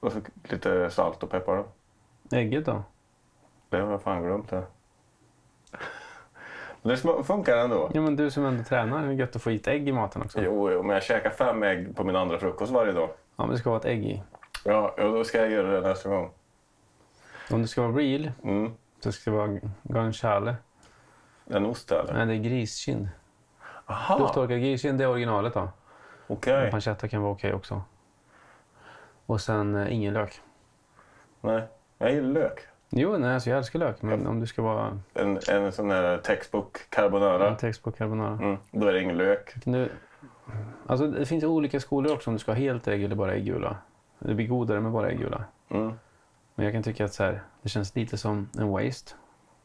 Och 0.00 0.12
så 0.12 0.20
lite 0.44 0.90
salt 0.90 1.22
och 1.22 1.30
peppar. 1.30 1.56
då. 1.56 2.36
Ägget 2.36 2.64
då? 2.66 2.82
Det 3.68 3.80
har 3.80 3.90
jag 3.90 4.02
fan 4.02 4.22
glömt 4.22 4.48
det. 4.50 4.62
Men 6.82 6.96
det 6.96 7.24
funkar 7.24 7.56
ändå. 7.56 7.90
Ja, 7.94 8.00
men 8.00 8.16
du 8.16 8.30
som 8.30 8.44
ändå 8.44 8.64
tränar, 8.64 9.02
det 9.02 9.08
är 9.08 9.12
gött 9.12 9.36
att 9.36 9.42
få 9.42 9.50
i 9.50 9.56
ett 9.56 9.66
ägg 9.68 9.88
i 9.88 9.92
maten 9.92 10.22
också. 10.22 10.40
Jo, 10.42 10.70
jo, 10.72 10.82
men 10.82 10.94
jag 10.94 11.02
käkar 11.02 11.30
fem 11.30 11.62
ägg 11.62 11.96
på 11.96 12.04
min 12.04 12.16
andra 12.16 12.38
frukost 12.38 12.72
varje 12.72 12.92
dag. 12.92 13.08
Ja, 13.36 13.44
men 13.46 13.50
det 13.50 13.58
ska 13.58 13.70
vara 13.70 13.80
ett 13.80 13.86
ägg 13.86 14.04
i. 14.06 14.22
Ja, 14.64 14.88
och 14.88 15.12
då 15.12 15.24
ska 15.24 15.38
jag 15.38 15.50
göra 15.50 15.80
det 15.80 15.88
nästa 15.88 16.08
gång. 16.08 16.30
Om 17.50 17.62
det 17.62 17.68
ska 17.68 17.82
vara 17.82 17.92
real, 17.92 18.30
Mm. 18.44 18.72
så 19.00 19.12
ska 19.12 19.30
det 19.30 19.36
vara 19.36 19.60
guanciale. 19.82 20.56
En 21.46 21.66
ost 21.66 21.92
eller? 21.92 22.12
Nej, 22.12 22.26
det 22.26 22.32
är 22.34 22.50
griskind. 22.50 23.08
Aha, 23.86 24.18
Lufttorkad 24.18 24.58
griskind, 24.60 24.98
det 24.98 25.04
är 25.04 25.08
originalet 25.10 25.54
då. 25.54 25.68
okej. 26.26 26.70
Pancetta 26.70 27.08
kan 27.08 27.22
vara 27.22 27.32
okej 27.32 27.54
också. 27.54 27.82
Och 29.28 29.40
sen 29.40 29.74
eh, 29.74 29.94
ingen 29.94 30.14
lök. 30.14 30.40
Nej, 31.40 31.62
jag 31.98 32.12
gillar 32.12 32.28
lök. 32.28 32.60
Jo, 32.90 33.18
nej, 33.18 33.34
alltså 33.34 33.50
jag 33.50 33.58
älskar 33.58 33.78
lök. 33.78 34.02
Men 34.02 34.26
om 34.26 34.40
du 34.40 34.46
ska 34.46 34.62
vara 34.62 35.00
En, 35.14 35.38
en 35.48 35.72
sån 35.72 35.90
här 35.90 36.18
textbook 36.18 36.90
carbonara. 36.90 37.48
en 37.48 37.56
text 37.56 37.82
på 37.82 37.92
carbonara. 37.92 38.32
Mm, 38.32 38.56
då 38.70 38.86
är 38.86 38.92
det 38.92 39.02
ingen 39.02 39.16
lök. 39.16 39.54
Du, 39.64 39.88
alltså 40.86 41.06
det 41.06 41.26
finns 41.26 41.44
olika 41.44 41.80
skolor 41.80 42.12
också 42.12 42.30
om 42.30 42.34
du 42.34 42.38
ska 42.38 42.52
ha 42.52 42.56
helt 42.56 42.88
ägg 42.88 43.04
eller 43.04 43.16
bara 43.16 43.32
äggula. 43.34 43.76
Det 44.18 44.34
blir 44.34 44.46
godare 44.46 44.80
med 44.80 44.92
bara 44.92 45.08
äggula. 45.10 45.44
Mm. 45.68 45.92
Men 46.54 46.64
jag 46.64 46.74
kan 46.74 46.82
tycka 46.82 47.04
att 47.04 47.12
så 47.14 47.24
här, 47.24 47.42
det 47.62 47.68
känns 47.68 47.96
lite 47.96 48.16
som 48.18 48.48
en 48.58 48.68
waste 48.68 49.12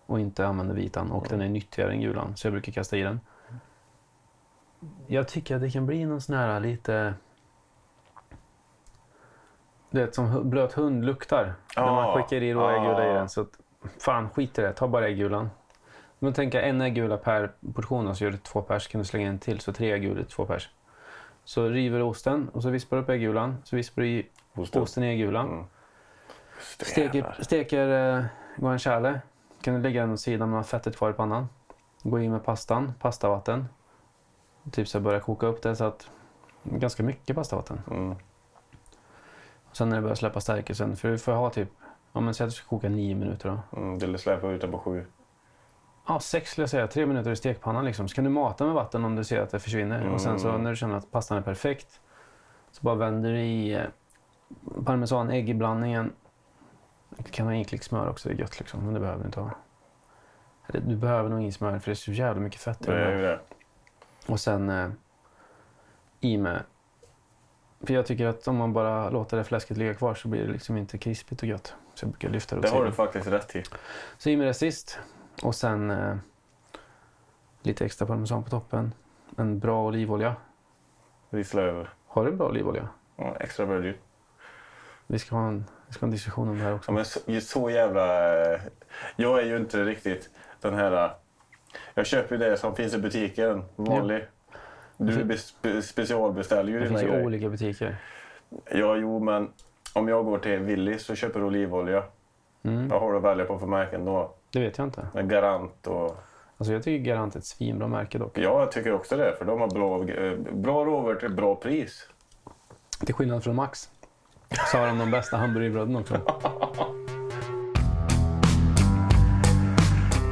och 0.05 0.20
inte 0.20 0.48
använda 0.48 0.74
vitan 0.74 1.12
och 1.12 1.27
den 1.29 1.41
är 1.41 1.50
nyttigare 1.50 1.91
än 1.91 2.01
gulan 2.01 2.36
så 2.36 2.48
jag 2.48 2.51
brukar 2.51 2.72
kasta 2.72 2.98
i 2.98 3.01
den. 3.01 3.20
Jag 5.08 5.27
tycker 5.27 5.55
att 5.55 5.62
det 5.62 5.70
kan 5.70 5.86
bli 5.86 6.05
någon 6.05 6.22
sån 6.22 6.36
här 6.36 6.60
lite... 6.60 7.13
Du 9.93 10.00
vet 10.00 10.15
som 10.15 10.50
blöt 10.50 10.73
hund 10.73 11.05
luktar. 11.05 11.53
när 11.77 11.83
man 11.85 12.03
Ja. 12.07 12.15
skickar 12.15 12.43
i 12.43 12.53
rå 12.53 12.62
Ja. 12.62 12.71
äggula 12.71 13.12
i 13.12 13.13
den. 13.13 13.29
Så 13.29 13.41
att, 13.41 13.47
fan 14.00 14.29
skit 14.29 14.59
i 14.59 14.62
det, 14.62 14.73
ta 14.73 14.88
bara 14.88 15.07
äggulan. 15.07 15.50
Men 16.19 16.33
tänka 16.33 16.62
en 16.62 16.81
äggula 16.81 17.17
per 17.17 17.51
portion 17.73 18.15
så 18.15 18.23
gör 18.23 18.31
du 18.31 18.38
två 18.38 18.62
pers 18.62 18.88
kan 18.88 19.00
du 19.00 19.05
slänga 19.05 19.27
en 19.29 19.39
till 19.39 19.59
så 19.59 19.73
tre 19.73 19.91
äggulor 19.91 20.23
två 20.23 20.45
pers. 20.45 20.69
Så 21.43 21.69
river 21.69 21.97
du 21.97 22.03
osten 22.03 22.50
och 22.53 22.63
så 22.63 22.69
vispar 22.69 22.97
du 22.97 23.03
upp 23.03 23.09
äggulan. 23.09 23.57
Så 23.63 23.75
vispar 23.75 24.01
du 24.01 24.07
i 24.07 24.29
Osten. 24.55 24.81
osten 24.81 25.03
i 25.03 25.07
äggulan. 25.07 25.47
Mm. 25.47 25.65
Steker, 26.59 27.35
steker 27.39 28.15
eh, 28.17 28.25
guanciale. 28.57 29.21
Kan 29.62 29.73
du 29.73 29.81
lägga 29.81 30.01
den 30.01 30.12
åt 30.13 30.19
sidan 30.19 30.50
med 30.50 30.65
fettet 30.65 30.97
kvar 30.97 31.09
i 31.09 31.13
pannan. 31.13 31.50
Gå 32.03 32.19
in 32.19 32.31
med 32.31 32.45
pastan, 32.45 32.93
pastavatten. 33.00 33.65
Typ 34.71 34.88
så 34.88 34.97
här 34.97 35.03
börja 35.03 35.19
koka 35.19 35.47
upp 35.47 35.62
det 35.62 35.75
så 35.75 35.83
att 35.83 36.09
ganska 36.63 37.03
mycket 37.03 37.35
pastavatten. 37.35 37.81
Mm. 37.91 38.15
Sen 39.74 39.89
när 39.89 39.96
det 39.96 40.01
börjar 40.01 40.15
släppa 40.15 40.42
stärkelsen, 40.42 40.96
för 40.96 41.10
du 41.10 41.18
får 41.18 41.32
ha 41.32 41.50
typ, 41.50 41.70
om 42.12 42.25
man 42.25 42.34
säger 42.34 42.48
att 42.48 42.51
du 42.51 42.56
ska 42.56 42.68
koka 42.68 42.89
nio 42.89 43.15
minuter 43.15 43.50
då. 43.72 43.80
Mm. 43.80 44.00
Det 44.00 44.18
släpper 44.18 44.51
ut 44.53 44.62
den 44.62 44.72
på 44.72 44.77
sju. 44.80 45.06
Ja, 46.08 46.20
sex 46.20 46.51
skulle 46.51 46.63
jag 46.63 46.70
säga. 46.70 46.88
Tre 46.88 47.06
minuter 47.06 47.32
i 47.32 47.36
stekpannan 47.36 47.86
liksom. 47.86 48.08
Så 48.08 48.15
kan 48.15 48.24
du 48.24 48.30
mata 48.30 48.65
med 48.65 48.74
vatten 48.74 49.06
om 49.06 49.15
du 49.15 49.24
ser 49.24 49.42
att 49.42 49.50
det 49.50 49.60
försvinner. 49.60 50.10
Och 50.10 50.22
sen 50.22 50.39
så 50.39 50.50
Mm. 50.50 50.63
när 50.63 50.70
du 50.70 50.75
känner 50.75 50.96
att 50.96 51.12
pastan 51.12 51.38
är 51.38 51.42
perfekt 51.42 52.01
så 52.72 52.82
bara 52.84 52.96
vänder 52.96 53.32
du 53.32 53.39
i 53.39 53.74
eh, 53.74 53.82
parmesan, 54.86 55.30
ägg 55.30 55.50
i 55.50 55.53
blandningen. 55.53 56.12
Du 57.18 57.24
kan 57.32 57.46
ha 57.46 57.53
enklick 57.53 57.84
smör 57.84 58.10
också, 58.10 58.30
det 58.30 58.36
är 58.36 58.39
gött 58.39 58.60
liksom, 58.60 58.86
men 58.86 58.94
det 58.94 59.00
behöver 59.00 59.20
du 59.20 59.25
inte 59.25 59.39
ha. 59.39 59.51
Du 60.68 60.96
behöver 60.96 61.30
nog 61.30 61.39
ingen 61.39 61.53
smör 61.53 61.80
för 61.80 61.86
det 61.92 61.94
är 61.94 61.96
så 61.96 62.12
jävla 62.12 62.42
mycket 62.42 62.62
fett 62.62 62.82
i 62.82 62.92
Det 62.92 63.22
det. 63.22 63.39
Och 64.27 64.39
sen 64.39 64.70
eh, 64.70 64.89
i 66.20 66.38
med... 66.38 66.63
För 67.84 67.94
jag 67.94 68.06
tycker 68.06 68.25
att 68.25 68.48
om 68.48 68.58
man 68.58 68.74
bara 68.74 69.10
låter 69.10 69.38
det 69.38 69.44
fläsket 69.44 69.78
ligga 69.78 69.94
kvar 69.94 70.13
så 70.13 70.28
blir 70.28 70.46
det 70.46 70.52
liksom 70.52 70.78
inte 70.78 70.98
krispigt 70.98 71.42
och 71.42 71.48
gött. 71.48 71.75
Så 71.94 72.06
jag 72.06 72.12
brukar 72.12 72.30
lyfta 72.30 72.56
det 72.56 72.62
Det 72.62 72.70
har 72.70 72.86
du 72.86 72.92
faktiskt 72.92 73.28
rätt 73.28 73.56
i. 73.56 73.63
Så 74.18 74.30
i 74.30 74.38
med 74.38 74.48
det 74.48 74.54
sist. 74.54 75.00
Och 75.44 75.56
sen 75.56 75.92
eh, 75.92 76.16
lite 77.62 77.86
extra 77.86 78.08
parmesan 78.08 78.44
på 78.44 78.50
toppen. 78.50 78.94
En 79.38 79.60
bra 79.60 79.86
olivolja. 79.86 80.36
Vissla 81.30 81.62
över. 81.62 81.90
Har 82.08 82.24
du 82.25 82.32
en 82.32 82.38
bra 82.38 82.48
olivolja? 82.48 82.88
Ja, 83.16 83.36
extra 83.40 83.66
virgin. 83.66 83.96
Vi 85.08 85.20
ska 85.20 85.36
ha 85.36 85.48
en, 85.48 85.66
vi 85.88 85.94
ska 85.94 86.02
ha 86.02 86.08
en 86.08 86.12
diskussion 86.12 86.50
om 86.50 86.58
det 86.58 86.63
här 86.63 86.75
också. 86.75 86.92
Ja, 86.92 86.96
men 86.96 87.06
så, 87.06 87.20
så 87.42 87.70
jävla... 87.70 88.36
eh, 88.54 88.62
Jag 89.16 89.40
är 89.40 89.46
ju 89.46 89.58
inte 89.58 89.84
riktigt 89.86 90.30
den 90.62 90.74
här... 90.74 91.06
eh, 91.06 91.12
Jag 91.94 92.06
köper 92.06 92.36
ju 92.36 92.50
det 92.50 92.58
som 92.58 92.75
finns 92.75 92.94
i 92.94 92.98
butiken, 92.98 93.63
vanlig. 93.75 94.25
Du 95.05 95.24
be, 95.24 95.38
spe, 95.38 95.81
specialbeställer 95.81 96.72
ju 96.72 96.79
det 96.79 96.86
dina 96.86 96.98
finns 97.00 97.10
ju 97.10 97.13
grejer. 97.13 97.25
olika 97.25 97.50
butiker. 97.50 97.95
Ja, 98.72 98.95
jo, 98.95 99.19
men 99.19 99.50
om 99.93 100.07
jag 100.07 100.25
går 100.25 100.39
till 100.39 100.60
Willys 100.60 101.05
så 101.05 101.15
köper 101.15 101.43
olivolja. 101.43 102.03
Mm. 102.63 102.88
Vad 102.88 103.01
har 103.01 103.12
du 103.12 103.17
att 103.17 103.24
välja 103.24 103.45
på 103.45 103.60
för 103.60 103.67
märken 103.67 104.05
då? 104.05 104.33
Det 104.50 104.60
vet 104.60 104.77
jag 104.77 104.88
inte. 104.88 105.07
Garant 105.24 105.88
och... 105.88 106.17
Alltså 106.57 106.74
jag 106.74 106.83
tycker 106.83 107.05
Garant 107.05 107.36
är 107.36 107.39
ett 107.39 107.45
svinbra 107.45 107.88
märke 107.88 108.17
dock. 108.17 108.38
Ja, 108.38 108.60
jag 108.60 108.72
tycker 108.72 108.93
också 108.93 109.17
det. 109.17 109.36
För 109.38 109.45
de 109.45 109.62
har 109.62 109.67
bra, 109.67 110.10
eh, 110.10 110.38
bra 110.53 110.86
råvaror 110.86 111.15
till 111.15 111.33
bra 111.33 111.55
pris. 111.55 112.10
Till 113.05 113.15
skillnad 113.15 113.43
från 113.43 113.55
Max. 113.55 113.89
Så 114.72 114.77
har 114.77 114.88
de 114.88 115.00
de 115.00 115.12
bästa 115.12 115.38
hamburgerbröden 115.38 115.95
också. 115.95 116.13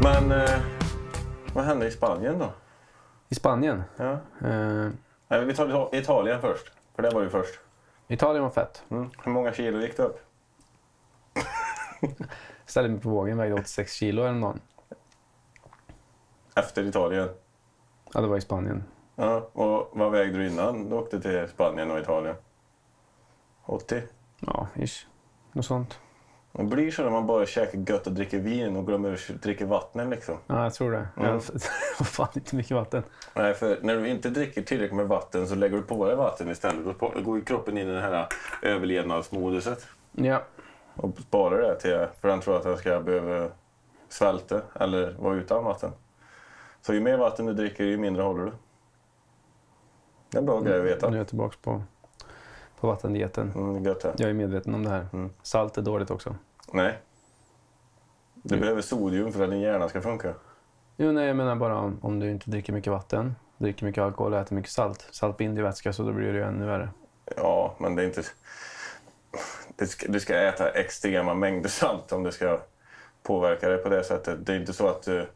Men 0.04 0.32
eh, 0.32 0.60
vad 1.54 1.64
hände 1.64 1.88
i 1.88 1.92
Spanien 1.92 2.40
då? 2.40 2.50
I 3.32 3.36
Spanien. 3.36 3.84
Ja. 3.98 4.12
Eh, 4.48 4.90
Nej, 5.28 5.46
vi 5.46 5.54
tar 5.56 5.68
Ita- 5.68 5.96
Italien 5.96 6.42
först. 6.42 6.72
För 6.96 7.04
det 7.04 7.10
var 7.10 7.22
ju 7.22 7.30
först. 7.30 7.60
Italien 8.08 8.44
var 8.44 8.50
fett. 8.50 8.84
Mm. 8.90 9.10
Hur 9.24 9.32
många 9.32 9.54
kilo 9.54 9.80
gick 9.80 9.98
det 9.98 10.04
upp? 10.04 10.20
Ställde 12.66 12.90
mig 12.90 13.02
på 13.02 13.10
vågen, 13.10 13.38
vägde 13.38 13.54
86 13.56 13.94
kilo 13.94 14.24
häromdagen. 14.24 14.60
Efter 16.56 16.84
Italien? 16.84 17.30
Ja, 18.14 18.22
det 18.22 18.28
var 18.28 18.38
i 18.38 18.42
Spanien. 18.42 18.84
Ja. 19.16 19.50
Och 19.54 19.90
vad 19.94 20.12
vägde 20.12 20.38
du 20.38 20.48
innan 20.48 20.90
du 20.90 20.96
åkte 20.96 21.22
till 21.22 21.48
Spanien 21.48 21.92
och 21.92 22.00
Italien? 22.00 22.36
80? 23.66 24.02
Ja, 24.40 24.68
ish. 24.76 25.08
Något 25.52 25.66
sånt. 25.66 26.00
Det 26.52 26.64
blir 26.64 26.92
så 26.92 27.04
när 27.04 27.10
man 27.10 27.28
bara 27.28 27.46
käkar 27.46 27.80
gött 27.92 28.08
och 28.08 28.14
dricker 28.14 28.40
vin 28.40 28.76
och 28.76 28.88
glömmer 28.88 29.14
att 29.14 29.42
dricka 29.42 29.66
vatten 29.66 30.10
liksom. 30.10 30.38
Ja, 30.48 30.64
jag 30.64 30.74
tror 30.74 30.92
det. 30.92 30.98
Mm. 30.98 31.08
Jag 31.18 31.34
var 32.00 32.06
fan 32.06 32.28
inte 32.34 32.56
mycket 32.56 32.72
vatten. 32.72 33.04
Nej, 33.34 33.54
för 33.54 33.78
när 33.82 33.98
du 33.98 34.08
inte 34.08 34.30
dricker 34.30 34.62
tillräckligt 34.62 34.98
med 34.98 35.08
vatten 35.08 35.48
så 35.48 35.56
lägger 35.56 35.78
du 35.78 35.84
på 35.84 36.06
dig 36.06 36.16
vatten 36.16 36.50
istället. 36.50 37.00
Då 37.00 37.22
går 37.22 37.42
kroppen 37.42 37.78
in 37.78 37.88
i 37.88 37.92
det 37.94 38.02
här 38.02 38.28
överlevnadsmoduset. 38.62 39.88
Ja, 40.12 40.44
Och 40.96 41.10
sparar 41.28 41.62
det 41.62 41.80
till, 41.80 42.08
för 42.22 42.28
den 42.28 42.42
tror 42.42 42.58
att 42.58 42.64
den 42.64 42.78
ska 42.78 43.00
behöva 43.00 43.50
svälta 44.10 44.62
eller 44.80 45.14
vara 45.20 45.36
utan 45.36 45.64
vatten. 45.64 45.92
Så 46.82 46.94
ju 46.94 47.00
mer 47.00 47.18
vatten 47.18 47.46
du 47.46 47.54
dricker, 47.54 47.84
ju 47.84 47.98
mindre 47.98 48.24
håller 48.24 48.46
du. 48.46 48.52
Det 50.30 50.38
är 50.38 50.40
en 50.40 50.46
bra 50.46 50.60
grej 50.62 50.80
att 50.80 50.86
veta. 50.86 51.10
nu 51.10 51.16
är 51.16 51.20
jag 51.20 51.28
tillbaka 51.28 51.56
på, 51.62 51.84
på 52.82 52.88
vattendieten. 52.88 53.52
Mm, 53.56 53.84
gött 53.84 54.02
det. 54.02 54.14
Jag 54.18 54.30
är 54.30 54.34
medveten 54.34 54.76
om 54.76 54.84
det 54.84 54.90
här. 54.90 55.08
Mm. 55.14 55.30
Salt 55.42 55.78
är 55.78 55.82
dåligt 55.82 56.12
också. 56.12 56.36
Nej. 56.74 57.00
Du 58.34 58.56
Mm. 58.56 58.62
behöver 58.62 58.82
sodium 58.82 59.32
för 59.32 59.44
att 59.44 59.50
din 59.50 59.60
hjärna 59.60 59.90
ska 59.90 60.02
funka. 60.02 60.34
Jo, 60.98 61.12
nej, 61.12 61.28
jag 61.28 61.36
menar 61.36 61.56
bara 61.56 61.78
om, 61.78 62.00
om 62.02 62.20
du 62.20 62.32
inte 62.32 62.50
dricker 62.50 62.74
mycket 62.74 62.92
vatten, 62.92 63.36
dricker 63.58 63.86
mycket 63.86 64.04
alkohol 64.04 64.34
och 64.34 64.40
äter 64.40 64.56
mycket 64.56 64.72
salt. 64.72 65.08
Salt 65.12 65.38
binder 65.38 65.62
ju 65.62 65.64
vätska 65.68 65.94
så 65.94 66.04
då 66.04 66.14
blir 66.14 66.28
det 66.34 66.38
ju 66.38 66.44
ännu 66.44 66.66
värre. 66.66 66.90
Ja, 67.38 67.76
men 67.80 67.96
det 67.96 68.04
är 68.04 68.06
inte... 68.06 68.24
Du 69.76 69.88
ska, 69.88 70.12
du 70.12 70.20
ska 70.20 70.36
äta 70.38 70.70
extrema 70.70 71.34
mängder 71.34 71.70
salt 71.70 72.12
om 72.12 72.24
det 72.24 72.32
ska 72.32 72.60
påverka 73.24 73.70
dig 73.70 73.78
på 73.78 73.90
det 73.90 74.04
sättet. 74.04 74.46
Det 74.46 74.54
är 74.54 74.60
inte 74.60 74.74
så 74.74 74.88
att 74.88 75.04
du 75.04 75.28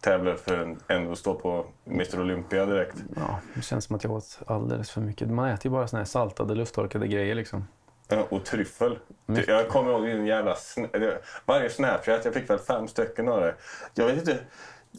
tävlar 0.00 0.34
för 0.34 0.76
en, 0.88 1.12
att 1.12 1.18
stå 1.18 1.34
på 1.34 1.66
Mr 1.86 2.20
Olympia 2.20 2.66
direkt. 2.66 2.96
Ja, 3.16 3.40
det 3.54 3.62
känns 3.62 3.84
som 3.84 3.96
att 3.96 4.04
jag 4.04 4.12
åt 4.12 4.38
alldeles 4.46 4.90
för 4.90 5.00
mycket. 5.00 5.28
Man 5.30 5.48
äter 5.48 5.66
ju 5.66 5.70
bara 5.70 5.88
såna 5.88 6.00
här 6.00 6.04
saltade, 6.04 6.54
lufttorkade 6.54 7.06
grejer 7.08 7.34
liksom. 7.34 7.66
Ja, 8.08 8.26
Och 8.30 8.44
tryffel. 8.44 8.98
Mycket. 9.26 9.48
Jag 9.48 9.68
kommer 9.68 9.90
ihåg 9.92 10.08
en 10.08 10.26
jävla... 10.26 10.56
det- 10.92 11.20
Varje 11.46 11.70
Snapchat, 11.70 12.24
jag 12.24 12.34
fick 12.34 12.50
väl 12.50 12.58
fem 12.58 12.88
stycken 12.88 13.28
av 13.28 13.40
det. 13.40 13.54
Jag 13.94 14.06
vet 14.06 14.18
inte, 14.18 14.38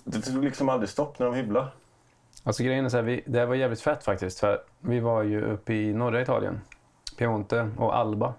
det 0.04 0.22
tog 0.22 0.44
liksom 0.44 0.70
aldrig 0.70 0.90
stopp 0.90 1.20
när 1.20 1.26
de 1.26 1.36
hybblade. 1.36 1.68
Alltså 2.44 2.64
grejen 2.64 2.86
är 2.86 2.90
så 2.90 2.98
här, 2.98 3.04
vi, 3.04 3.24
det 3.26 3.40
här 3.40 3.46
var 3.46 3.56
jävligt 3.56 3.82
fett 3.82 4.04
faktiskt. 4.04 4.40
För 4.40 4.62
vi 4.80 5.00
var 5.00 5.24
ju 5.24 5.46
uppe 5.46 5.74
i 5.74 5.94
norra 5.94 6.22
Italien. 6.22 6.62
Piemonte 7.18 7.70
och 7.78 7.98
Alba. 7.98 8.34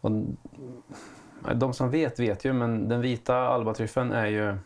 Och, 0.00 0.10
de 1.54 1.72
som 1.72 1.90
vet 1.90 2.18
vet 2.18 2.44
ju, 2.44 2.52
men 2.52 2.88
den 2.88 3.00
vita 3.00 3.36
albatryffeln 3.36 4.12
är 4.12 4.26
ju... 4.26 4.56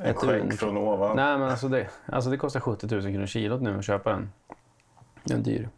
En 0.00 0.06
Ett 0.06 0.16
skänk 0.16 0.52
från 0.54 0.76
ovan. 0.76 1.16
Nej, 1.16 1.38
men 1.38 1.48
alltså 1.48 1.68
det, 1.68 1.88
alltså 2.06 2.30
det 2.30 2.36
kostar 2.36 2.60
70 2.60 2.86
000 2.86 3.02
kronor 3.02 3.26
kilot 3.26 3.62
nu 3.62 3.78
att 3.78 3.84
köpa 3.84 4.10
den. 4.10 4.32
Den 5.24 5.38
är 5.38 5.44
dyr. 5.44 5.68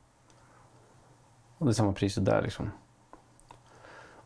Och 1.59 1.67
det 1.67 1.71
är 1.71 1.75
samma 1.75 1.93
pris 1.93 2.15
där 2.15 2.43
liksom. 2.43 2.71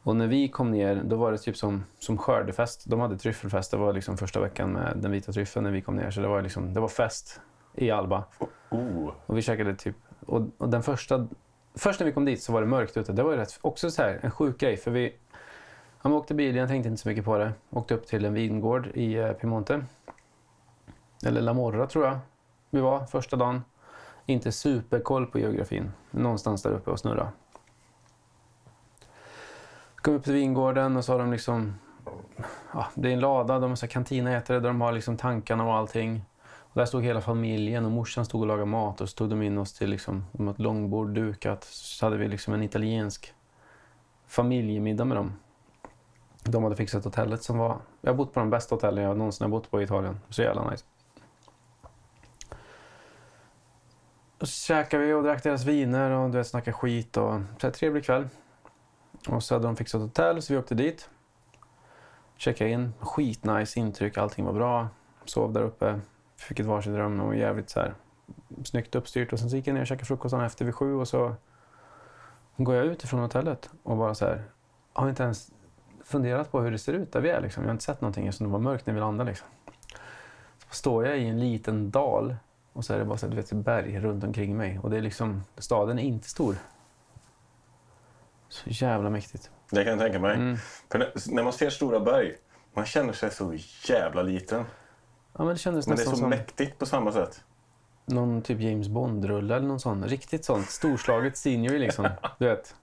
Och 0.05 0.17
när 0.17 0.27
vi 0.27 0.49
kom 0.49 0.71
ner, 0.71 1.03
då 1.05 1.17
var 1.17 1.33
det 1.33 1.39
typ 1.39 1.57
som, 1.57 1.85
som 1.99 2.19
skördefest. 2.19 2.85
De 2.87 3.01
hade 3.01 3.19
tryffelfest. 3.19 3.71
Det 3.71 3.77
var 3.77 3.93
liksom 3.93 4.17
första 4.17 4.41
veckan 4.41 4.73
med 4.73 4.93
den 4.97 5.11
vita 5.11 5.33
tryffeln 5.33 5.65
när 5.65 5.71
vi 5.71 5.83
kom 5.83 5.97
ner. 5.97 6.11
Så 6.11 6.21
det 6.21 6.29
var, 6.29 6.43
liksom, 6.43 6.75
det 6.75 6.81
var 6.81 6.89
fest 6.89 7.41
i 7.75 7.91
Alba. 7.91 8.25
Oh. 8.71 9.11
Och 9.27 9.37
vi 9.37 9.43
käkade 9.43 9.75
typ... 9.75 9.97
Och, 10.27 10.43
och 10.59 10.69
den 10.69 10.83
första... 10.83 11.29
Först 11.75 12.01
när 12.01 12.07
vi 12.07 12.13
kom 12.13 12.25
dit 12.25 12.43
så 12.43 12.53
var 12.53 12.61
det 12.61 12.67
mörkt 12.67 12.97
ute. 12.97 13.13
Det 13.13 13.23
var 13.23 13.37
rätt, 13.37 13.59
också 13.61 13.91
så 13.91 14.03
här, 14.03 14.21
en 14.23 14.31
sjuk 14.31 14.59
grej. 14.59 14.77
För 14.77 14.91
vi... 14.91 15.17
Han 16.04 16.12
åkte 16.12 16.34
bilen, 16.34 16.56
jag 16.56 16.68
tänkte 16.68 16.88
inte 16.88 17.02
så 17.02 17.08
mycket 17.08 17.25
på 17.25 17.38
det. 17.38 17.52
Åkte 17.70 17.94
upp 17.94 18.06
till 18.06 18.25
en 18.25 18.34
vingård 18.34 18.87
i 18.94 19.14
eh, 19.14 19.32
Piemonte. 19.32 19.84
Eller 21.26 21.40
La 21.40 21.52
Morra 21.52 21.87
tror 21.87 22.04
jag 22.04 22.18
vi 22.70 22.80
var 22.80 23.06
första 23.06 23.37
dagen. 23.37 23.64
Inte 24.26 24.52
superkoll 24.52 25.26
på 25.26 25.38
geografin. 25.38 25.92
Någonstans 26.11 26.62
där 26.62 26.70
uppe 26.70 26.90
och 26.90 26.99
snurra. 26.99 27.28
Kom 29.94 30.14
upp 30.14 30.25
till 30.25 30.32
vingården 30.32 30.96
och 30.96 31.04
så 31.04 31.12
har 31.12 31.18
de 31.18 31.32
liksom... 31.32 31.75
Ja, 32.73 32.87
det 32.94 33.08
är 33.08 33.12
en 33.12 33.20
lada, 33.20 33.58
de 33.58 33.70
har 33.70 33.76
så 33.76 33.88
kantinätare 33.88 34.61
där 34.61 34.68
de 34.68 34.80
har 34.80 34.92
liksom 34.92 35.16
tankarna 35.16 35.66
och 35.66 35.75
allting. 35.75 36.25
Och 36.44 36.80
där 36.80 36.87
stod 36.87 37.04
hela 37.04 37.20
familjen 37.20 37.84
och 37.84 37.90
morsan 37.90 38.25
stod 38.25 38.40
och 38.40 38.46
lagade 38.46 38.66
mat 38.66 39.00
och 39.00 39.08
så 39.08 39.16
tog 39.16 39.30
de 39.30 39.42
in 39.42 39.58
oss 39.58 39.73
till 39.73 39.90
liksom, 39.90 40.25
de 40.32 40.46
hade 40.46 40.56
ett 40.56 40.62
långbord 40.62 41.08
dukat. 41.08 41.64
Så 41.64 42.06
hade 42.06 42.16
vi 42.16 42.28
liksom 42.28 42.54
en 42.54 42.62
italiensk 42.62 43.34
familjemiddag 44.26 45.04
med 45.04 45.16
dem. 45.16 45.32
De 46.45 46.63
hade 46.63 46.77
fixat 46.77 47.05
hotellet 47.05 47.43
som 47.43 47.59
var... 47.59 47.79
Jag 48.01 48.11
har 48.11 48.17
bott 48.17 48.33
på 48.33 48.41
de 48.41 48.51
bästa 48.51 48.75
hotellen 48.75 49.05
jag 49.05 49.17
någonsin 49.17 49.45
har 49.45 49.51
bott 49.51 49.71
på 49.71 49.81
i 49.81 49.85
Italien. 49.85 50.21
Så 50.29 50.43
jävla 50.43 50.71
nice. 50.71 50.85
Och 54.41 54.49
så 54.49 54.67
käkade 54.67 55.05
vi 55.05 55.13
och 55.13 55.23
drack 55.23 55.43
deras 55.43 55.65
viner 55.65 56.11
och 56.11 56.31
du 56.31 56.39
vet, 56.39 56.47
snackade 56.47 56.73
skit 56.73 57.17
och 57.17 57.41
så 57.61 57.67
här, 57.67 57.71
trevlig 57.71 58.05
kväll. 58.05 58.29
Och 59.29 59.43
så 59.43 59.55
hade 59.55 59.67
de 59.67 59.77
fixat 59.77 60.01
hotell 60.01 60.43
så 60.43 60.53
vi 60.53 60.59
åkte 60.59 60.75
dit. 60.75 61.09
Checkade 62.37 62.71
in. 62.71 62.95
Skitnice 63.01 63.81
intryck, 63.81 64.19
allting 64.19 64.45
var 64.45 64.53
bra. 64.53 64.89
Sov 65.25 65.53
där 65.53 65.63
uppe. 65.63 66.01
Fick 66.37 66.61
ett 66.61 66.67
varsitt 66.67 66.95
rum 66.95 67.21
och 67.21 67.27
var 67.27 67.35
jävligt 67.35 67.71
så 67.71 67.81
här 67.81 67.95
snyggt 68.65 68.95
uppstyrt. 68.95 69.33
Och 69.33 69.39
sen 69.39 69.51
så 69.51 69.57
gick 69.57 69.67
jag 69.67 69.75
ner 69.75 69.81
och 69.81 69.87
käkade 69.87 70.07
frukost 70.07 70.35
efter 70.35 70.65
vid 70.65 70.75
sju 70.75 70.95
och 70.95 71.09
så 71.09 71.35
går 72.57 72.75
jag 72.75 72.87
ut 72.87 73.05
ifrån 73.05 73.21
hotellet 73.21 73.71
och 73.83 73.97
bara 73.97 74.15
så 74.15 74.25
här, 74.25 74.43
har 74.93 75.09
inte 75.09 75.23
ens 75.23 75.51
funderat 76.04 76.52
på 76.52 76.61
hur 76.61 76.70
det 76.70 76.78
ser 76.78 76.92
ut 76.92 77.12
där 77.12 77.20
vi 77.20 77.30
är. 77.30 77.40
Liksom. 77.40 77.62
Jag 77.62 77.68
har 77.68 77.73
inte 77.73 77.84
sett 77.84 78.00
någonting 78.00 78.26
eftersom 78.26 78.46
det 78.46 78.52
var 78.52 78.58
mörkt 78.58 78.87
när 78.87 78.94
vi 78.94 79.00
landade. 79.00 79.30
Liksom. 79.30 79.49
Så 80.68 80.75
står 80.75 81.06
jag 81.06 81.18
i 81.18 81.26
en 81.26 81.40
liten 81.40 81.90
dal 81.90 82.37
och 82.73 82.84
så 82.84 82.94
är 82.94 82.99
det 82.99 83.04
bara 83.04 83.18
så 83.18 83.26
du 83.26 83.37
vet, 83.37 83.52
berg 83.52 84.00
runt 84.00 84.25
omkring 84.25 84.56
mig. 84.56 84.78
Och 84.82 84.90
det 84.90 84.96
är 84.96 85.00
liksom, 85.00 85.44
staden 85.58 85.99
är 85.99 86.02
inte 86.02 86.28
stor. 86.28 86.56
Så 88.49 88.70
jävla 88.70 89.11
mäktigt. 89.11 89.50
Det 89.70 89.84
kan 89.84 89.90
jag 89.90 90.00
tänka 90.00 90.18
mig. 90.18 90.34
Mm. 90.37 90.56
När- 91.28 91.42
man 91.42 91.52
ser 91.52 91.70
stora 91.70 92.00
berg, 92.00 92.37
man 92.75 92.84
känner 92.84 93.12
sig 93.12 93.30
så 93.30 93.54
jävla 93.88 94.23
liten. 94.23 94.64
Ja, 95.38 95.44
men 95.44 95.54
det 95.54 95.64
Men 95.64 95.75
det 95.75 95.92
är 95.92 95.96
så 95.96 96.16
som 96.16 96.30
mäktigt 96.30 96.78
på 96.78 96.87
samma 96.87 97.12
sätt. 97.12 97.44
någon 98.06 98.42
typ 98.42 98.61
James 98.61 98.88
Bond-rulle 98.88 99.56
eller 99.56 99.66
någon 99.68 99.80
sån. 99.80 100.04
Riktigt 100.04 100.44
sånt 100.44 100.70
storslaget 100.70 101.37
senior 101.37 101.78
liksom. 101.78 102.08
Du 102.38 102.46
vet. 102.46 102.75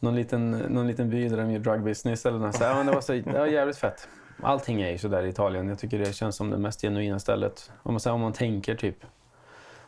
Någon 0.00 0.16
liten, 0.16 0.50
någon 0.50 0.86
liten 0.86 1.10
by 1.10 1.28
där 1.28 1.36
de 1.36 1.50
gör 1.50 1.58
drug 1.60 1.82
business 1.82 2.26
eller 2.26 2.38
något. 2.38 2.54
Så, 2.54 2.64
ja, 2.64 2.74
men 2.74 2.86
det 2.86 2.92
var 2.92 3.00
så, 3.00 3.12
det 3.12 3.38
var 3.38 3.46
jävligt 3.46 3.76
fett. 3.76 4.08
Allting 4.42 4.82
är 4.82 4.90
ju 4.90 4.98
sådär 4.98 5.22
i 5.22 5.28
Italien. 5.28 5.68
Jag 5.68 5.78
tycker 5.78 5.98
det 5.98 6.12
känns 6.12 6.36
som 6.36 6.50
det 6.50 6.58
mest 6.58 6.80
genuina 6.80 7.18
stället. 7.18 7.72
Om 7.82 7.94
man, 7.94 8.00
här, 8.04 8.12
om 8.12 8.20
man 8.20 8.32
tänker 8.32 8.74
typ, 8.74 8.96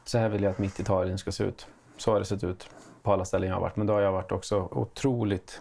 så 0.04 0.18
här 0.18 0.28
vill 0.28 0.42
jag 0.42 0.50
att 0.50 0.58
mitt 0.58 0.80
Italien 0.80 1.18
ska 1.18 1.32
se 1.32 1.44
ut. 1.44 1.66
Så 1.96 2.12
har 2.12 2.18
det 2.18 2.24
sett 2.24 2.44
ut 2.44 2.70
på 3.02 3.12
alla 3.12 3.24
ställen 3.24 3.48
jag 3.48 3.56
har 3.56 3.60
varit. 3.60 3.76
Men 3.76 3.86
då 3.86 3.92
har 3.92 4.00
jag 4.00 4.12
varit 4.12 4.32
också 4.32 4.68
otroligt... 4.70 5.60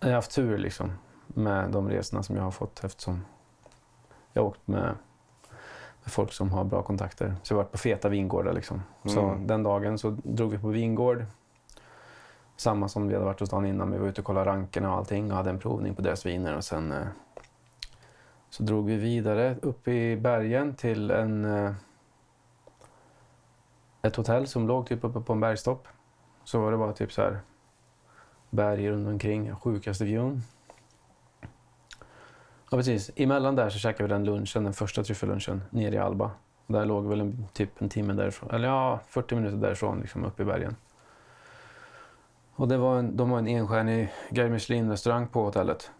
Jag 0.00 0.08
har 0.08 0.14
haft 0.14 0.34
tur 0.34 0.58
liksom 0.58 0.92
med 1.26 1.70
de 1.70 1.88
resorna 1.90 2.22
som 2.22 2.36
jag 2.36 2.42
har 2.42 2.50
fått 2.50 2.84
eftersom 2.84 3.24
jag 4.32 4.42
har 4.42 4.48
åkt 4.48 4.66
med 4.66 4.94
folk 6.08 6.32
som 6.32 6.52
har 6.52 6.64
bra 6.64 6.82
kontakter. 6.82 7.34
Så 7.42 7.52
jag 7.52 7.58
har 7.58 7.64
varit 7.64 7.72
på 7.72 7.78
feta 7.78 8.08
vingårdar 8.08 8.52
liksom. 8.52 8.82
Så 9.04 9.20
Mm. 9.20 9.46
den 9.46 9.62
dagen 9.62 9.98
så 9.98 10.10
drog 10.22 10.50
vi 10.50 10.58
på 10.58 10.68
vingård. 10.68 11.24
Samma 12.56 12.88
som 12.88 13.08
vi 13.08 13.14
hade 13.14 13.26
varit 13.26 13.40
hos 13.40 13.50
dagen 13.50 13.66
innan. 13.66 13.90
Vi 13.92 13.98
var 13.98 14.08
ute 14.08 14.20
och 14.20 14.24
kollade 14.24 14.50
rankerna 14.50 14.90
och 14.92 14.96
allting 14.98 15.30
och 15.30 15.36
hade 15.36 15.50
en 15.50 15.58
provning 15.58 15.94
på 15.94 16.02
deras 16.02 16.26
viner. 16.26 16.56
Och 16.56 16.64
sen 16.64 16.92
eh, 16.92 17.06
så 18.50 18.62
drog 18.62 18.86
vi 18.86 18.96
vidare 18.96 19.56
upp 19.62 19.88
i 19.88 20.16
bergen 20.16 20.74
till 20.74 21.10
en, 21.10 21.44
eh, 21.44 21.72
ett 24.02 24.16
hotell 24.16 24.46
som 24.46 24.66
låg 24.68 24.86
typ 24.86 25.04
uppe 25.04 25.20
på 25.20 25.32
en 25.32 25.40
bergstopp. 25.40 25.88
Så 26.44 26.60
var 26.60 26.70
det 26.72 26.78
bara 26.78 26.92
typ 26.92 27.12
så 27.12 27.22
här 27.22 27.38
berg 28.50 28.90
runt 28.90 29.08
omkring, 29.08 29.54
sjukaste 29.56 30.04
viewn. 30.04 30.42
Ja, 32.70 32.76
precis. 32.76 33.10
Emellan 33.16 33.56
där 33.56 33.70
så 33.70 33.78
käkade 33.78 34.02
vi 34.02 34.08
den 34.08 34.24
lunchen, 34.24 34.64
den 34.64 34.72
första 34.72 35.04
tryffellunchen, 35.04 35.62
nere 35.70 35.94
i 35.94 35.98
Alba. 35.98 36.30
Där 36.66 36.84
låg 36.84 37.06
väl 37.06 37.20
en, 37.20 37.46
typ 37.52 37.82
en 37.82 37.88
timme 37.88 38.12
därifrån, 38.12 38.50
eller 38.50 38.68
ja, 38.68 39.00
40 39.08 39.34
minuter 39.34 39.56
därifrån, 39.56 40.00
liksom 40.00 40.24
uppe 40.24 40.42
i 40.42 40.46
bergen. 40.46 40.76
Och 42.54 42.68
det 42.68 42.76
var 42.76 42.98
en, 42.98 43.16
de 43.16 43.30
har 43.30 43.38
en 43.38 43.48
enstjärnig 43.48 44.12
Guy 44.30 44.48
Michelin-restaurang 44.48 45.28
på 45.28 45.44
hotellet. 45.44 45.90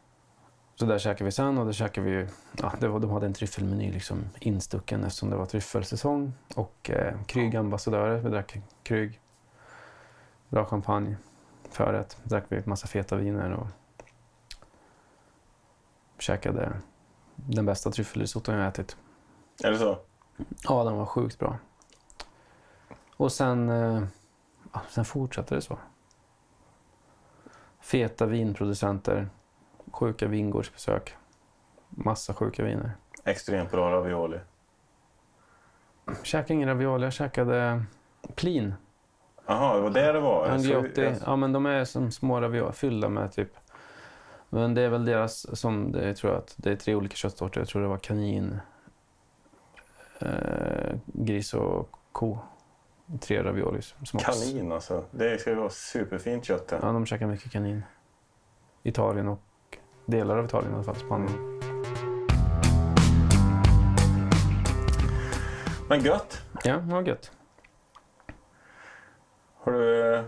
Så 0.75 0.87
där 0.87 0.99
käkade 0.99 1.25
vi 1.25 1.33
sen 1.33 1.59
och 1.59 1.67
där 1.67 1.73
käkade 1.73 2.11
vi, 2.11 2.27
ja, 2.63 2.73
det 2.81 2.89
var, 2.89 3.01
de 3.01 3.11
hade 3.11 3.27
en 3.27 3.33
tryffelmeny 3.33 3.93
liksom 3.93 4.25
instucken 4.41 5.05
eftersom 5.05 5.31
det 5.31 5.37
var 5.37 5.47
tryffelsäsong. 5.47 6.33
Och 6.55 6.91
eh, 6.91 7.15
krygambassadörer, 7.27 8.19
vi 8.19 8.31
drack 8.31 8.57
Krüg. 8.83 9.21
Bra 10.49 10.65
champagne. 10.65 11.17
Förrätt 11.71 12.17
drack 12.25 12.45
vi 12.49 12.63
massa 12.65 12.87
feta 12.87 13.17
viner 13.17 13.53
och 13.53 13.67
käkade 16.19 16.73
den 17.37 17.67
bästa 17.67 17.91
tryffelrisotton 17.91 18.55
jag 18.55 18.67
ätit. 18.69 18.97
Är 19.65 19.71
det 19.71 19.79
så? 19.79 19.99
Ja, 20.69 20.85
den 20.85 20.97
var 20.97 21.07
sjukt 21.07 21.39
bra. 21.39 21.57
Och 23.17 23.33
sen, 23.33 23.69
eh, 23.69 24.03
ja, 24.73 24.81
sen 24.89 25.05
fortsatte 25.05 25.55
det 25.55 25.61
så. 25.61 25.79
Feta 27.81 28.27
vinproducenter, 28.27 29.29
sjuka 29.93 30.27
vingårdsbesök, 30.29 31.17
massa 31.89 32.35
sjuka 32.35 32.65
viner. 32.65 32.93
Extremt 33.25 33.71
bra 33.71 33.93
ravioli. 33.93 34.39
Käkade 36.23 36.55
ingen 36.55 36.69
ravioli, 36.69 37.05
jag 37.05 37.13
käkade 37.13 37.83
plin. 38.35 38.75
Jaha, 39.47 39.75
det 39.77 39.81
var 39.83 39.91
det 39.91 40.13
det 40.13 40.21
var? 40.21 40.49
Jag- 40.49 40.85
Ja, 41.27 41.37
men 41.37 41.53
de 41.53 41.67
är 41.67 41.85
som 41.85 42.11
små 42.13 42.41
ravioli, 42.41 42.73
fyllda 42.73 43.09
med 43.09 43.33
typ... 43.33 43.53
Men 44.51 44.75
det 44.75 44.83
är 44.83 44.89
väl 44.89 45.05
deras, 45.05 45.59
som 45.59 45.93
det, 45.93 46.07
jag 46.07 46.17
tror 46.17 46.37
att 46.37 46.55
det 46.57 46.73
är 46.73 46.77
tre 46.77 46.95
olika 46.95 47.17
köttsorter. 47.17 47.61
Jag 47.61 47.69
tror 47.69 47.83
det 47.83 47.89
var 47.89 47.99
kanin, 47.99 48.61
eh, 50.19 50.97
gris 51.05 51.55
och 51.55 51.91
ko. 52.13 52.39
Tre 53.21 53.43
ravioli. 53.43 53.83
Smås. 53.83 54.25
Kanin 54.25 54.73
alltså. 54.73 55.05
Det 55.11 55.39
ska 55.39 55.51
ju 55.51 55.57
vara 55.57 55.71
superfint 55.71 56.45
kött. 56.45 56.69
Ja, 56.83 56.93
de 56.93 57.07
käkar 57.07 57.27
mycket 57.27 57.53
kanin. 57.53 57.83
Italien 58.83 59.29
och 59.29 59.43
delar 60.07 60.39
av 60.39 60.45
Italien 60.45 60.73
i 60.73 60.75
alla 60.75 60.85
fall. 60.85 60.97
Spanien. 60.97 61.59
Men 65.89 66.01
gött! 66.01 66.43
Ja, 66.65 66.77
det 66.77 66.93
var 66.93 67.03
gött. 67.03 67.33
Har 69.55 69.73
du 69.73 70.15
eh, 70.15 70.25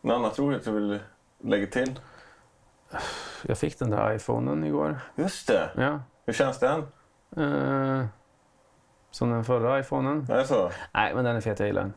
något 0.00 0.14
annat 0.14 0.38
roligt 0.38 0.64
du 0.64 0.72
vill 0.72 1.00
lägga 1.40 1.66
till? 1.66 2.00
Jag 3.42 3.58
fick 3.58 3.78
den 3.78 3.90
där 3.90 4.12
iPhonen 4.14 4.64
igår. 4.64 4.98
Just 5.14 5.46
det! 5.48 5.70
Ja. 5.76 6.00
Hur 6.26 6.32
känns 6.32 6.58
den? 6.58 6.80
Eh, 7.36 8.06
som 9.10 9.30
den 9.30 9.44
förra 9.44 9.80
iPhonen. 9.80 10.26
Är 10.30 10.36
det 10.36 10.44
så? 10.46 10.70
Nej, 10.92 11.14
men 11.14 11.24
den 11.24 11.36
är 11.36 11.40
fet. 11.40 11.58
Jag 11.58 11.66
gillar 11.66 11.82
den. 11.82 11.92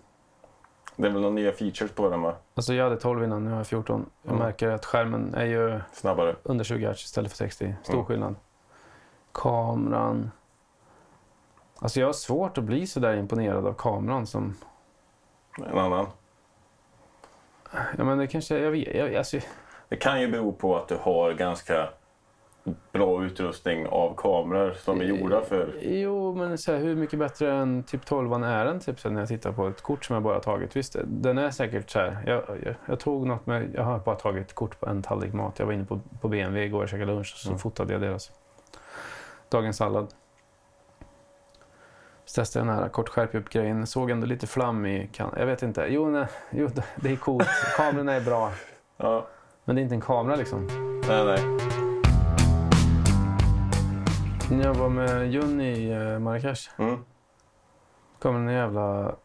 Det 0.95 1.07
är 1.07 1.11
väl 1.11 1.21
några 1.21 1.35
nya 1.35 1.51
features 1.51 1.91
på 1.91 2.09
den 2.09 2.21
va? 2.21 2.35
Alltså 2.55 2.73
jag 2.73 2.83
hade 2.83 2.97
12 2.97 3.23
innan, 3.23 3.43
nu 3.43 3.49
har 3.49 3.57
jag 3.57 3.67
14. 3.67 4.09
Jag 4.23 4.31
Mm. 4.33 4.43
märker 4.45 4.69
att 4.69 4.85
skärmen 4.85 5.33
är 5.35 5.45
ju 5.45 5.79
Snabbare. 5.93 6.35
under 6.43 6.63
20 6.65 6.87
Hz 6.91 7.03
istället 7.03 7.31
för 7.31 7.37
60. 7.37 7.75
Stor 7.83 7.93
Mm. 7.93 8.05
skillnad. 8.05 8.35
Kameran. 9.31 10.31
Alltså 11.79 11.99
jag 11.99 12.07
har 12.07 12.13
svårt 12.13 12.57
att 12.57 12.63
bli 12.63 12.87
så 12.87 12.99
där 12.99 13.15
imponerad 13.17 13.67
av 13.67 13.73
kameran 13.73 14.27
som... 14.27 14.55
En 15.57 15.77
annan. 15.77 16.07
Ja 17.97 18.03
men 18.03 18.17
det 18.17 18.27
kanske... 18.27 18.57
Jag 18.59 18.71
vet, 18.71 18.95
jag, 18.95 19.15
alltså, 19.15 19.37
Det 19.89 19.95
kan 19.95 20.21
ju 20.21 20.27
bero 20.31 20.51
på 20.51 20.77
att 20.77 20.87
du 20.87 20.95
har 21.01 21.33
ganska 21.33 21.89
bra 22.91 23.23
utrustning 23.25 23.87
av 23.87 24.15
kameror 24.17 24.73
som 24.73 25.01
är 25.01 25.05
gjorda 25.05 25.41
för... 25.41 25.73
Jo, 25.81 26.35
men 26.35 26.57
så 26.57 26.71
här, 26.71 26.79
hur 26.79 26.95
mycket 26.95 27.19
bättre 27.19 27.53
än 27.53 27.83
typ 27.83 28.05
12 28.05 28.33
är 28.33 28.65
den? 28.65 28.79
Typ, 28.79 28.99
så 28.99 29.09
när 29.09 29.19
jag 29.19 29.27
tittar 29.29 29.51
på 29.51 29.67
ett 29.67 29.81
kort 29.81 30.05
som 30.05 30.13
jag 30.13 30.23
bara 30.23 30.39
tagit. 30.39 30.75
Visst, 30.75 30.95
den 31.05 31.37
är 31.37 31.51
säkert 31.51 31.89
så 31.89 31.99
här. 31.99 32.23
Jag, 32.25 32.43
jag, 32.63 32.75
jag 32.85 32.99
tog 32.99 33.27
något 33.27 33.45
med, 33.45 33.71
jag 33.73 33.83
har 33.83 33.99
bara 33.99 34.15
tagit 34.15 34.53
kort 34.53 34.79
på 34.79 34.85
en 34.89 35.01
tallrik 35.01 35.33
mat. 35.33 35.59
Jag 35.59 35.65
var 35.65 35.73
inne 35.73 35.85
på, 35.85 35.99
på 36.21 36.27
BMW 36.27 36.65
igår 36.65 36.83
och 36.83 36.89
käkade 36.89 37.11
lunch 37.11 37.31
och 37.35 37.39
så 37.39 37.49
Mm. 37.49 37.59
fotade 37.59 37.93
jag 37.93 38.01
deras 38.01 38.31
dagens 39.49 39.77
sallad. 39.77 40.07
Så 42.25 42.41
testade 42.41 42.65
jag 42.65 42.75
den 42.75 42.83
här 42.83 42.89
kort 42.89 43.35
upp 43.35 43.49
grejen. 43.49 43.87
Såg 43.87 44.11
ändå 44.11 44.27
lite 44.27 44.47
flam 44.47 44.85
i 44.85 45.09
kan 45.13 45.33
Jag 45.37 45.45
vet 45.45 45.63
inte. 45.63 45.85
Jo, 45.89 46.09
nej, 46.09 46.27
jo, 46.51 46.69
det 46.95 47.11
är 47.11 47.15
coolt. 47.15 47.47
Kamerorna 47.77 48.13
är 48.13 48.21
bra. 48.21 48.51
Ja, 48.97 49.27
Men 49.65 49.75
det 49.75 49.81
är 49.81 49.83
inte 49.83 49.95
en 49.95 50.01
kamera 50.01 50.35
liksom. 50.35 50.67
nej, 51.07 51.25
nej. 51.25 51.39
När 54.51 54.63
jag 54.63 54.73
var 54.73 54.89
med 54.89 55.31
Junni 55.31 55.69
i 55.69 55.91
eh, 55.91 56.19
Marrakesh 56.19 56.69
Mm. 56.77 56.99
kom 58.19 58.35
en 58.35 58.53
jävla, 58.53 59.15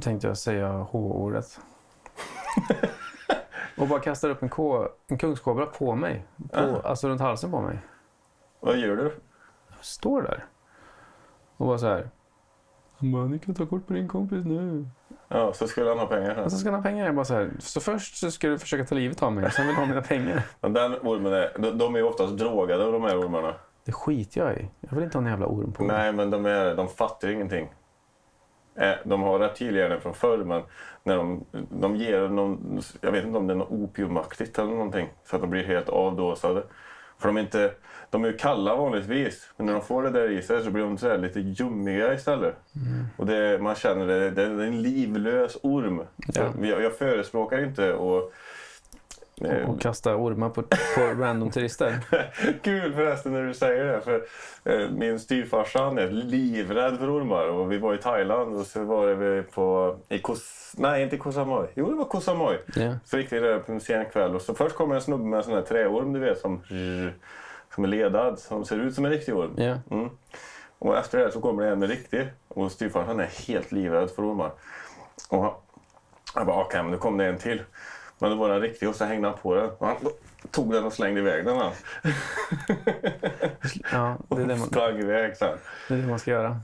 tänkte 0.00 0.26
jag 0.26 0.38
säga 0.38 0.68
H-ordet. 0.72 1.60
och 3.78 3.88
bara 3.88 4.00
kastar 4.00 4.28
upp 4.30 4.42
en, 4.42 4.48
ko, 4.48 4.88
en 5.06 5.18
kungskobra 5.18 5.66
på 5.66 5.94
mig. 5.94 6.26
På, 6.52 6.58
Ah. 6.60 6.88
Alltså 6.88 7.08
runt 7.08 7.20
halsen 7.20 7.50
på 7.50 7.60
mig. 7.60 7.78
Vad 8.60 8.76
gör 8.78 8.96
du? 8.96 9.04
Jag 9.68 9.84
står 9.84 10.22
där. 10.22 10.44
Och 11.56 11.66
bara 11.66 11.78
så 11.78 11.86
här. 11.86 12.10
Han 13.04 13.12
bara, 13.12 13.24
ni 13.24 13.38
kan 13.38 13.54
ta 13.54 13.66
kort 13.66 13.86
på 13.86 13.92
din 13.92 14.08
kompis 14.08 14.44
nu. 14.44 14.86
Ja, 15.28 15.52
så 15.52 15.68
skulle 15.68 15.88
han 15.88 15.98
ha 15.98 16.06
pengar. 16.06 16.36
Och 16.44 16.52
så 16.52 16.58
ska 16.58 16.70
han 16.70 16.74
ha 16.78 16.82
pengar. 16.82 17.06
Jag 17.06 17.14
bara 17.14 17.24
så 17.24 17.34
här. 17.34 17.50
Så 17.58 17.80
först 17.80 18.16
så 18.16 18.30
ska 18.30 18.48
du 18.48 18.58
försöka 18.58 18.84
ta 18.84 18.94
livet 18.94 19.22
av 19.22 19.32
mig. 19.32 19.50
Sen 19.50 19.66
vill 19.66 19.74
du 19.74 19.80
ha 19.80 19.86
mina 19.86 20.02
pengar. 20.02 20.42
Men 20.60 20.72
den 20.72 20.92
ormen 20.92 21.32
är, 21.32 21.52
de, 21.58 21.78
de 21.78 21.94
är 21.94 21.98
ju 21.98 22.04
oftast 22.04 22.36
drogade 22.36 22.92
de 22.92 23.02
här 23.02 23.20
ormarna. 23.20 23.54
Det 23.84 23.92
skiter 23.92 24.40
jag 24.40 24.56
i. 24.58 24.68
Jag 24.80 24.94
vill 24.94 25.04
inte 25.04 25.18
ha 25.18 25.22
en 25.24 25.30
jävla 25.30 25.46
orm 25.46 25.72
på 25.72 25.84
mig. 25.84 25.96
Nej, 25.96 26.12
men 26.12 26.30
de, 26.30 26.46
är, 26.46 26.74
de 26.74 26.88
fattar 26.88 27.28
ingenting. 27.28 27.72
Eh, 28.76 28.92
De 29.04 29.22
har 29.22 29.38
reptilhjärnor 29.38 29.98
från 29.98 30.14
förr, 30.14 30.38
men 30.44 30.62
när 31.02 31.16
de, 31.16 31.44
de 31.70 31.96
ger 31.96 32.28
någon, 32.28 32.80
jag 33.00 33.12
vet 33.12 33.24
inte 33.24 33.38
om 33.38 33.46
det 33.46 33.52
är 33.52 33.56
något 33.56 33.70
opiumaktigt 33.70 34.58
eller 34.58 34.70
någonting, 34.70 35.08
så 35.24 35.36
att 35.36 35.42
de 35.42 35.50
blir 35.50 35.64
helt 35.64 35.88
avdåsade. 35.88 36.62
För 37.18 37.28
de 37.28 37.36
är, 37.36 37.40
inte, 37.40 37.72
de 38.10 38.24
är 38.24 38.28
ju 38.28 38.36
kalla 38.36 38.76
vanligtvis, 38.76 39.50
men 39.56 39.66
när 39.66 39.72
de 39.72 39.82
får 39.82 40.02
det 40.02 40.10
där 40.10 40.30
i 40.30 40.42
sig 40.42 40.64
så 40.64 40.70
blir 40.70 40.82
de 40.82 40.98
så 40.98 41.16
lite 41.16 41.40
ljummiga 41.40 42.14
istället. 42.14 42.54
Och 43.16 43.26
det, 43.26 43.62
man 43.62 43.74
känner 43.74 44.06
det, 44.06 44.30
det 44.30 44.42
är 44.42 44.60
en 44.60 44.82
livlös 44.82 45.56
orm. 45.62 46.02
Ja. 46.34 46.52
jag, 46.62 46.82
jag 46.82 46.98
förespråkar 46.98 47.64
inte 47.64 47.92
och 47.92 48.32
eh, 49.40 49.70
Och 49.70 49.80
kasta 49.80 50.16
ormar 50.16 50.48
på, 50.48 50.62
på 50.62 51.00
random 51.18 51.50
turister. 51.50 51.98
Kul 52.62 52.94
förresten 52.94 53.32
när 53.32 53.42
du 53.42 53.54
säger 53.54 53.84
det. 53.84 54.00
För 54.00 54.24
eh, 54.64 54.90
min 54.90 55.20
styvfarsa 55.20 55.84
han 55.84 55.98
är 55.98 56.10
livrädd 56.10 56.98
för 56.98 57.16
ormar. 57.18 57.48
Och 57.48 57.72
vi 57.72 57.78
var 57.78 57.94
i 57.94 57.98
Thailand 57.98 58.56
och 58.56 58.66
så 58.66 58.84
var 58.84 59.06
vi 59.06 59.42
på... 59.42 59.96
I 60.08 60.18
Kos, 60.18 60.72
nej, 60.78 61.02
inte 61.02 61.16
Koh 61.16 61.32
Samui. 61.32 61.66
Jo, 61.74 61.90
det 61.90 61.96
var 61.96 62.04
Koh 62.04 62.20
Samui. 62.20 62.58
Ja. 62.74 62.94
Så 63.04 63.18
gick 63.18 63.32
vi 63.32 63.38
där 63.38 63.58
på 63.58 63.72
en 63.72 63.80
sen 63.80 64.04
kväll. 64.04 64.34
Och 64.34 64.42
så 64.42 64.54
först 64.54 64.76
kommer 64.76 64.94
en 64.94 65.00
snubbe 65.00 65.24
med 65.24 65.36
en 65.36 65.44
sån 65.44 65.54
här 65.54 65.62
träorm, 65.62 66.12
du 66.12 66.20
vet, 66.20 66.38
som, 66.38 66.62
som 67.74 67.84
är 67.84 67.88
ledad. 67.88 68.38
Som 68.38 68.64
ser 68.64 68.76
ut 68.76 68.94
som 68.94 69.04
en 69.04 69.10
riktig 69.10 69.36
orm. 69.36 69.54
Ja. 69.56 69.78
Mm. 69.90 70.08
Och 70.78 70.98
efter 70.98 71.18
det 71.18 71.32
så 71.32 71.40
kommer 71.40 71.62
det 71.62 71.68
en 71.68 71.78
med 71.78 71.88
riktig. 71.90 72.28
Och 72.48 72.72
styvfarsan 72.72 73.20
är 73.20 73.48
helt 73.48 73.72
livrädd 73.72 74.10
för 74.10 74.30
ormar. 74.32 74.50
Och 75.28 75.42
han, 75.42 75.52
jag 76.34 76.46
bara, 76.46 76.60
okej, 76.64 76.82
men 76.82 76.92
nu 76.92 76.98
kom 76.98 77.16
det 77.16 77.26
en 77.26 77.38
till. 77.38 77.62
Men 78.18 78.30
då 78.30 78.36
var 78.36 78.48
den 78.48 78.60
riktig 78.60 78.88
och 78.88 78.94
så 78.94 79.04
hängde 79.04 79.28
han 79.28 79.38
på 79.38 79.54
den. 79.54 79.70
Och 79.78 79.86
han 79.86 79.96
tog 80.50 80.72
den 80.72 80.84
och 80.84 80.92
slängde 80.92 81.20
iväg 81.20 81.44
den. 81.44 81.56
Han. 81.56 81.72
ja, 83.92 84.16
det 84.28 84.42
är 84.42 84.46
det 84.46 84.56
man, 84.56 84.66
sprang 84.66 84.98
iväg 84.98 85.36
sen. 85.36 85.58
det 85.88 85.94
är 85.94 85.98
det 85.98 86.06
man 86.06 86.18
ska 86.18 86.30
göra. 86.30 86.60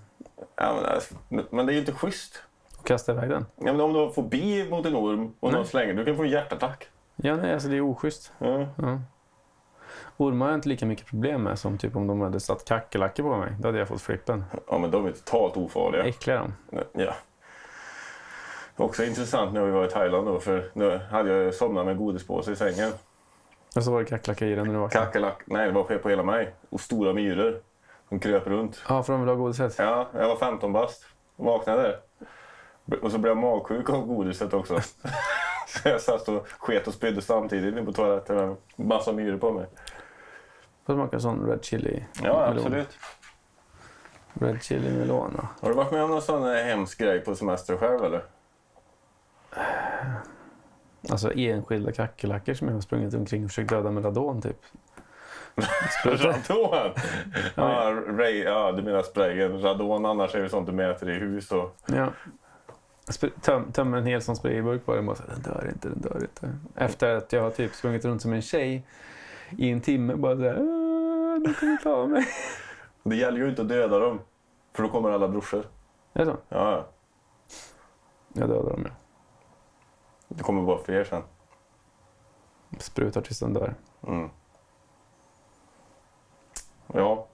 Ja, 0.56 0.74
men, 0.74 0.84
alltså, 0.84 1.14
men 1.50 1.66
det 1.66 1.72
är 1.72 1.74
ju 1.74 1.80
inte 1.80 1.92
schysst. 1.92 2.42
Och 2.78 2.86
kasta 2.86 3.12
iväg 3.12 3.30
den. 3.30 3.46
Ja, 3.56 3.72
men 3.72 3.80
om 3.80 3.92
du 3.92 3.98
har 3.98 4.10
fobi 4.10 4.68
mot 4.70 4.86
en 4.86 4.96
orm 4.96 5.34
och 5.40 5.48
Nej. 5.48 5.58
någon 5.58 5.66
slänger, 5.66 5.94
du 5.94 6.04
kan 6.04 6.16
få 6.16 6.22
en 6.22 6.28
hjärtattack. 6.28 6.88
Ja, 7.16 7.36
nej, 7.36 7.54
alltså 7.54 7.68
det 7.68 7.76
är 7.76 7.80
oschysst. 7.80 8.32
Ja. 8.38 8.66
Ja. 8.76 9.00
Ormar 10.16 10.46
har 10.46 10.52
jag 10.52 10.58
inte 10.58 10.68
lika 10.68 10.86
mycket 10.86 11.06
problem 11.06 11.42
med 11.42 11.58
som 11.58 11.78
typ 11.78 11.96
om 11.96 12.06
de 12.06 12.20
hade 12.20 12.40
satt 12.40 12.64
kackerlackor 12.64 13.22
på 13.22 13.36
mig. 13.36 13.52
Då 13.60 13.68
hade 13.68 13.78
jag 13.78 13.88
fått 13.88 14.02
flippen. 14.02 14.44
Ja, 14.68 14.78
men 14.78 14.90
de 14.90 15.06
är 15.06 15.12
totalt 15.12 15.56
ofarliga. 15.56 16.02
Äckliga 16.04 16.38
de. 16.70 16.82
Ja. 16.92 17.14
Också 18.80 19.04
intressant 19.04 19.52
när 19.54 19.64
vi 19.64 19.70
var 19.70 19.84
i 19.84 19.88
Thailand 19.88 20.26
då, 20.26 20.40
för 20.40 20.70
nu 20.72 20.98
hade 21.10 21.30
jag 21.32 21.54
somnat 21.54 21.86
med 21.86 21.98
godispåse 21.98 22.52
i 22.52 22.56
sängen. 22.56 22.92
Och 23.76 23.84
så 23.84 23.92
var 23.92 23.98
det 24.00 24.06
kackerlackor 24.06 24.48
i 24.48 24.54
den 24.54 24.66
när 24.66 24.74
du 24.74 24.80
vaknade. 24.80 25.06
Kackerlack, 25.06 25.42
nej 25.46 25.66
det 25.66 25.72
var 25.72 25.82
på 25.98 26.08
hela 26.08 26.22
mig. 26.22 26.54
Och 26.70 26.80
stora 26.80 27.12
myror. 27.12 27.60
De 28.08 28.20
kröp 28.20 28.46
runt. 28.46 28.82
Ja, 28.88 29.02
för 29.02 29.12
de 29.12 29.20
vill 29.20 29.28
ha 29.28 29.36
godiset. 29.36 29.74
Ja, 29.78 30.08
jag 30.14 30.28
var 30.28 30.36
15 30.36 30.72
bast. 30.72 31.06
Vaknade. 31.36 31.98
Och 33.02 33.10
så 33.12 33.18
blev 33.18 33.30
jag 33.30 33.36
magsjuk 33.36 33.90
av 33.90 34.06
godiset 34.06 34.54
också. 34.54 34.80
så 35.66 35.88
jag 35.88 36.00
satt 36.00 36.28
och 36.28 36.46
sket 36.58 36.86
och 36.86 36.94
spydde 36.94 37.22
samtidigt 37.22 37.72
inne 37.72 37.82
på 37.84 37.92
toaletten 37.92 38.36
med 38.36 38.56
massa 38.86 39.12
myror 39.12 39.38
på 39.38 39.52
mig. 39.52 39.66
Får 40.86 40.94
smaka 40.94 41.20
sån 41.20 41.46
red 41.46 41.64
chili 41.64 42.04
Ja, 42.22 42.22
melon. 42.48 42.56
absolut. 42.56 42.98
Red 44.32 44.62
chili 44.62 44.98
melon. 44.98 45.34
ja. 45.36 45.48
Har 45.60 45.68
du 45.68 45.74
varit 45.74 45.92
med 45.92 46.02
om 46.04 46.10
någon 46.10 46.22
sån 46.22 46.42
hemsk 46.54 46.98
grej 46.98 47.20
på 47.20 47.34
semester 47.34 47.76
själv 47.76 48.04
eller? 48.04 48.22
Alltså 51.10 51.32
enskilda 51.32 51.92
kackerlackor 51.92 52.54
som 52.54 52.68
jag 52.68 52.74
har 52.74 52.80
sprungit 52.80 53.14
omkring 53.14 53.44
och 53.44 53.50
försökt 53.50 53.70
döda 53.70 53.90
med 53.90 54.04
radon 54.04 54.42
typ. 54.42 54.56
Radon? 56.04 56.92
Ja, 57.54 58.02
Ray, 58.06 58.42
ja, 58.42 58.72
du 58.72 58.82
menar 58.82 59.02
sprayen. 59.02 59.62
Radon 59.62 60.06
annars 60.06 60.34
är 60.34 60.42
det 60.42 60.48
sånt 60.48 60.66
du 60.66 60.72
mäter 60.72 61.10
i 61.10 61.14
hus 61.14 61.52
och... 61.52 61.76
Ja. 61.86 62.12
Töm, 63.40 63.72
tömmer 63.72 63.98
en 63.98 64.06
hel 64.06 64.22
sån 64.22 64.36
sprayburk 64.36 64.86
på 64.86 64.94
den 64.94 64.98
och 64.98 65.06
bara 65.06 65.16
så 65.16 65.22
här, 65.22 65.34
den 65.34 65.42
dör 65.42 65.68
inte, 65.68 65.88
den 65.88 66.00
dör 66.00 66.20
inte. 66.20 66.58
Efter 66.74 67.14
att 67.14 67.32
jag 67.32 67.42
har 67.42 67.50
typ 67.50 67.74
sprungit 67.74 68.04
runt 68.04 68.22
som 68.22 68.32
en 68.32 68.42
tjej 68.42 68.86
i 69.58 69.70
en 69.70 69.80
timme 69.80 70.14
bara 70.14 70.36
såhär, 70.36 70.54
de 71.44 71.54
kommer 71.54 71.76
ta 71.82 71.90
av 71.90 72.08
mig. 72.08 72.26
Det 73.02 73.16
gäller 73.16 73.38
ju 73.38 73.48
inte 73.48 73.62
att 73.62 73.68
döda 73.68 73.98
dem. 73.98 74.20
För 74.72 74.82
då 74.82 74.88
kommer 74.88 75.10
alla 75.10 75.28
brorsor. 75.28 75.64
Är 76.12 76.24
det 76.24 76.26
så? 76.26 76.36
Ja, 76.48 76.72
ja. 76.72 76.88
Jag 78.32 78.48
dödar 78.48 78.70
dem 78.70 78.86
ja. 78.86 78.99
Det 80.34 80.42
kommer 80.42 80.62
bara 80.62 80.78
fler 80.78 81.04
sen. 81.04 81.22
Sprutar 82.78 83.20
tills 83.20 83.38
den 83.40 83.52
dör. 83.52 83.74
Mm. 84.06 84.30
Ja. 86.86 87.26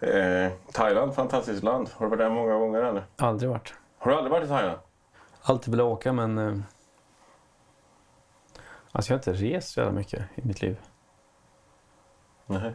Eh, 0.00 0.52
Thailand, 0.72 1.14
fantastiskt 1.14 1.62
land. 1.62 1.88
Har 1.88 2.06
du 2.06 2.10
varit 2.10 2.18
där 2.18 2.30
många 2.30 2.54
gånger 2.54 2.82
eller? 2.82 3.04
Aldrig 3.16 3.50
varit. 3.50 3.74
Har 3.98 4.10
du 4.10 4.16
aldrig 4.16 4.32
varit 4.32 4.44
i 4.44 4.48
Thailand? 4.48 4.78
Alltid 5.42 5.74
velat 5.74 5.92
åka 5.92 6.12
men... 6.12 6.38
Eh, 6.38 6.56
alltså 8.92 9.12
jag 9.12 9.18
har 9.18 9.18
inte 9.18 9.32
rest 9.32 9.68
så 9.68 9.80
jävla 9.80 9.92
mycket 9.92 10.22
i 10.34 10.46
mitt 10.46 10.62
liv. 10.62 10.80
Nej. 12.46 12.74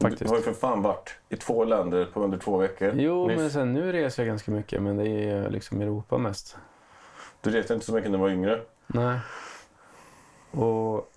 Faktiskt. 0.00 0.22
Du 0.22 0.28
har 0.28 0.36
ju 0.36 0.42
för 0.42 0.52
fan 0.52 0.82
varit 0.82 1.18
i 1.28 1.36
två 1.36 1.64
länder 1.64 2.06
på 2.06 2.20
under 2.20 2.38
två 2.38 2.56
veckor. 2.56 2.92
Jo, 2.94 3.26
nyss. 3.26 3.38
men 3.38 3.50
sen 3.50 3.72
nu 3.72 3.92
reser 3.92 4.22
jag 4.22 4.28
ganska 4.28 4.50
mycket 4.50 4.82
men 4.82 4.96
det 4.96 5.08
är 5.08 5.50
liksom 5.50 5.80
Europa 5.80 6.18
mest. 6.18 6.58
Du 7.44 7.50
reste 7.50 7.74
inte 7.74 7.86
så 7.86 7.94
mycket 7.94 8.10
när 8.10 8.18
du 8.18 8.22
var 8.22 8.30
yngre. 8.30 8.62
Nej. 8.86 9.20
Och 10.50 11.10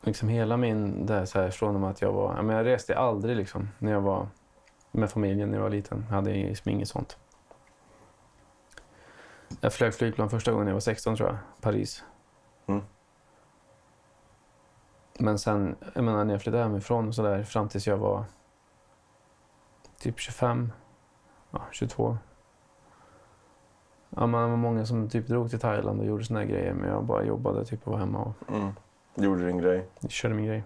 liksom 0.00 0.28
hela 0.28 0.56
min, 0.56 1.06
det 1.06 1.14
här, 1.14 1.24
så 1.24 1.40
här 1.40 1.50
från 1.50 1.74
och 1.74 1.80
med 1.80 1.90
att 1.90 2.02
jag 2.02 2.12
var, 2.12 2.42
men 2.42 2.56
jag 2.56 2.66
reste 2.66 2.98
aldrig 2.98 3.36
liksom 3.36 3.68
när 3.78 3.92
jag 3.92 4.00
var 4.00 4.28
med 4.90 5.10
familjen 5.10 5.50
när 5.50 5.56
jag 5.56 5.62
var 5.62 5.70
liten. 5.70 6.04
Jag 6.08 6.14
hade 6.14 6.32
liksom 6.32 6.70
inget 6.70 6.88
sånt. 6.88 7.18
Jag 9.60 9.72
flög 9.72 9.94
flygplan 9.94 10.30
första 10.30 10.52
gången 10.52 10.66
jag 10.66 10.74
var 10.74 10.80
16 10.80 11.16
tror 11.16 11.28
jag, 11.28 11.38
Paris. 11.60 12.04
Mm. 12.66 12.82
Men 15.18 15.38
sen, 15.38 15.76
jag 15.94 16.04
menar 16.04 16.24
när 16.24 16.34
jag 16.34 16.42
flyttade 16.42 16.62
hemifrån 16.62 17.08
och 17.08 17.14
sådär 17.14 17.42
fram 17.42 17.68
tills 17.68 17.86
jag 17.86 17.96
var 17.96 18.24
typ 19.98 20.18
25, 20.18 20.72
ja, 21.50 21.62
22. 21.70 22.18
Ja, 24.16 24.26
man 24.26 24.50
var 24.50 24.56
många 24.56 24.86
som 24.86 25.08
typ 25.08 25.26
drog 25.26 25.50
till 25.50 25.58
Thailand 25.60 26.00
och 26.00 26.06
gjorde 26.06 26.24
såna 26.24 26.44
grejer 26.44 26.72
men 26.74 26.88
jag 26.90 27.04
bara 27.04 27.24
jobbade 27.24 27.64
typ 27.64 27.86
och 27.86 27.92
var 27.92 27.98
hemma 27.98 28.18
och 28.18 28.54
Mm. 28.54 28.70
Gjorde 29.14 29.46
din 29.46 29.58
grej. 29.58 29.86
körde 30.08 30.34
min 30.34 30.46
grej. 30.46 30.64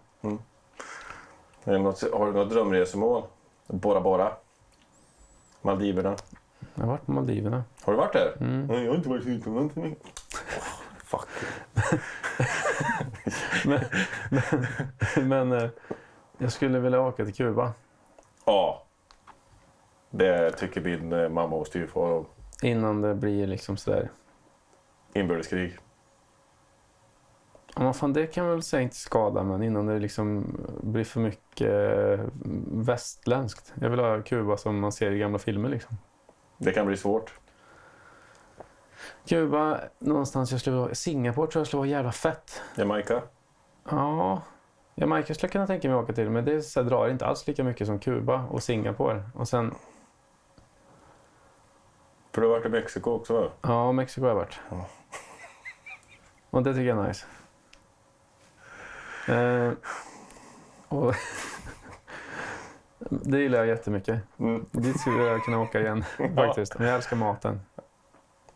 Är 1.64 1.72
det 1.72 1.78
något, 1.78 2.12
har 2.12 2.26
du 2.26 2.32
något 2.32 2.50
drömresemål? 2.50 3.22
Bora 3.66 4.00
Bora? 4.00 4.32
Maldiverna? 5.62 6.16
Jag 6.74 6.82
har 6.82 6.88
varit 6.90 7.06
på 7.06 7.12
Maldiverna. 7.12 7.64
Har 7.82 7.92
du 7.92 7.96
varit 7.98 8.12
där? 8.12 8.37
Mm. 8.40 8.66
Nej, 8.66 8.82
jag 8.85 8.90
har 8.90 8.96
inte 8.96 9.09
varit 9.09 9.26
utomlands. 9.26 9.74
Fuck. 11.04 11.28
Men, 13.66 13.80
men, 14.30 15.28
men 15.28 15.52
eh, 15.52 15.68
jag 16.38 16.52
skulle 16.52 16.78
vilja 16.78 17.00
åka 17.00 17.24
till 17.24 17.35
Kuba 17.35 17.72
Ja. 18.44 18.82
Det 20.11 20.50
tycker 20.50 20.80
min 20.80 21.12
eh, 21.12 21.28
mamma 21.28 21.56
och 21.56 21.66
styvfar 21.66 22.00
om. 22.12 22.26
Innan 22.62 23.01
det 23.01 23.14
blir 23.14 23.47
liksom 23.47 23.77
sådär. 23.77 24.11
Inbördeskrig. 25.12 25.79
Ja, 27.79 27.92
fan, 27.92 28.12
det 28.12 28.27
kan 28.27 28.49
väl 28.49 28.62
säga 28.62 28.83
inte 28.83 28.97
skada 28.97 29.42
men 29.42 29.62
innan 29.62 29.87
det 29.87 29.99
liksom 29.99 30.57
blir 30.83 31.05
för 31.05 31.21
mycket 31.21 31.71
eh, 31.71 32.27
västländskt. 32.73 33.73
Jag 33.81 33.90
vill 33.90 34.01
ha 34.01 34.23
Kuba 34.23 34.57
som 34.57 34.81
man 34.81 34.92
ser 34.92 35.12
i 35.12 35.19
gamla 35.19 35.38
filmer 35.38 35.69
liksom. 35.69 35.97
Det 36.59 36.73
kan 36.73 36.87
bli 36.87 36.97
svårt. 36.97 37.33
Kuba, 39.27 39.81
någonstans 39.99 40.51
jag 40.51 40.61
skulle 40.61 40.77
vara, 40.77 40.95
Singapore 40.95 41.51
tror 41.51 41.61
jag 41.61 41.66
skulle 41.66 41.79
vara 41.79 41.88
jävla 41.88 42.12
fett. 42.12 42.62
Jamaica? 42.77 43.23
Ja, 43.90 44.42
Jamaica 44.95 45.35
skulle 45.35 45.47
jag 45.47 45.53
kunna 45.53 45.66
tänka 45.66 45.88
mig 45.88 45.97
att 45.97 46.05
åka 46.05 46.12
till 46.12 46.31
men 46.31 46.45
det 46.45 46.62
så 46.62 46.83
här, 46.83 46.90
drar 46.90 47.09
inte 47.09 47.27
alls 47.27 47.47
lika 47.47 47.64
mycket 47.64 47.87
som 47.87 47.99
Kuba 47.99 48.45
och 48.51 48.62
Singapore. 48.62 49.23
Och 49.35 49.49
sen, 49.49 49.75
För 52.37 52.40
du 52.40 52.49
har 52.49 52.55
varit 52.55 52.66
i 52.66 52.68
Mexiko 52.68 53.11
också 53.11 53.40
va? 53.40 53.51
ja, 53.62 53.92
Mexiko 53.92 54.20
har 54.20 54.29
jag 54.29 54.35
varit. 54.35 54.61
Ja. 54.70 54.87
Och 56.51 56.62
det 56.62 56.75
tycker 56.75 56.87
jag 56.87 56.99
är 56.99 57.09
nice. 57.09 57.27
Eh, 59.29 59.72
och 60.88 61.14
det 62.99 63.38
gillar 63.38 63.59
jag 63.59 63.66
jättemycket. 63.66 64.20
Mm. 64.38 64.66
Dit 64.70 65.01
skulle 65.01 65.25
jag 65.25 65.44
kunna 65.44 65.61
åka 65.61 65.81
igen 65.81 66.05
faktiskt. 66.35 66.79
Men 66.79 66.87
jag 66.87 66.96
älskar 66.96 67.16
maten. 67.16 67.61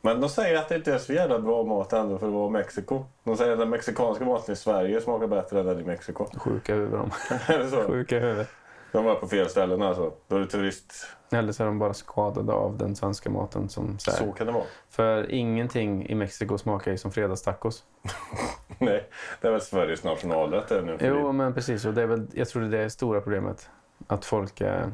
Men 0.00 0.20
de 0.20 0.28
säger 0.28 0.58
att 0.58 0.68
det 0.68 0.76
inte 0.76 0.94
är 0.94 0.98
så 0.98 1.12
jävla 1.12 1.38
bra 1.38 1.64
mat 1.64 1.92
ändå 1.92 2.18
för 2.18 2.26
att 2.26 2.32
vara 2.32 2.50
Mexiko. 2.50 3.04
De 3.24 3.36
säger 3.36 3.52
att 3.52 3.58
den 3.58 3.70
mexikanska 3.70 4.24
maten 4.24 4.52
i 4.52 4.56
Sverige 4.56 5.00
smakar 5.00 5.26
bättre 5.26 5.60
än 5.60 5.66
den 5.66 5.80
i 5.80 5.84
Mexiko. 5.84 6.26
Sjuka 6.38 6.74
huvud 6.74 6.92
de. 6.92 7.10
Sjuka 7.86 8.18
huvud. 8.18 8.46
De 8.92 9.04
var 9.04 9.14
på 9.14 9.28
fel 9.28 9.48
ställen 9.48 9.82
alltså. 9.82 10.12
Då 10.28 10.36
är 10.36 10.40
det 10.40 10.46
turist... 10.46 11.16
Eller 11.32 11.52
så 11.52 11.62
är 11.62 11.66
de 11.66 11.78
bara 11.78 11.94
skadade 11.94 12.52
av 12.52 12.76
den 12.76 12.96
svenska 12.96 13.30
maten. 13.30 13.68
Som, 13.68 13.98
så. 13.98 14.10
Så 14.10 14.32
kan 14.32 14.46
det 14.46 14.52
vara. 14.52 14.64
För 14.88 15.30
ingenting 15.30 16.06
i 16.06 16.14
Mexiko 16.14 16.58
smakar 16.58 16.90
ju 16.90 16.98
som 16.98 17.12
fredagstacos. 17.12 17.84
Nej, 18.78 19.08
det 19.40 19.48
är 19.48 19.52
väl 19.52 19.60
Sveriges 19.60 20.04
nationalrätt 20.04 20.70
nu. 20.70 20.98
för 20.98 21.06
Jo, 21.06 21.32
men 21.32 21.54
precis. 21.54 21.84
Och 21.84 21.94
det 21.94 22.02
är 22.02 22.06
väl, 22.06 22.26
jag 22.32 22.48
tror 22.48 22.62
det 22.62 22.78
är 22.78 22.82
det 22.82 22.90
stora 22.90 23.20
problemet. 23.20 23.70
Att 24.06 24.24
folk 24.24 24.60
är, 24.60 24.92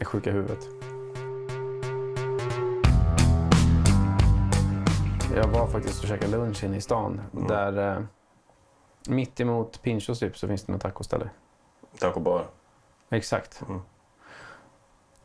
är 0.00 0.04
sjuka 0.04 0.30
i 0.30 0.32
huvudet. 0.32 0.58
Jag 5.36 5.48
var 5.48 5.66
faktiskt 5.66 6.02
och 6.02 6.08
käkade 6.08 6.36
lunch 6.36 6.64
inne 6.64 6.76
i 6.76 6.80
stan. 6.80 7.20
Mm. 7.32 7.46
Där 7.46 7.96
eh, 7.96 8.02
mitt 9.08 9.40
emot 9.40 9.82
Pinchos 9.82 10.18
typ, 10.18 10.38
så 10.38 10.48
finns 10.48 10.64
det 10.64 10.72
något 10.72 10.82
tacoställe. 10.82 11.30
Taco 11.98 12.20
bar. 12.20 12.46
Exakt. 13.10 13.62
Mm. 13.68 13.80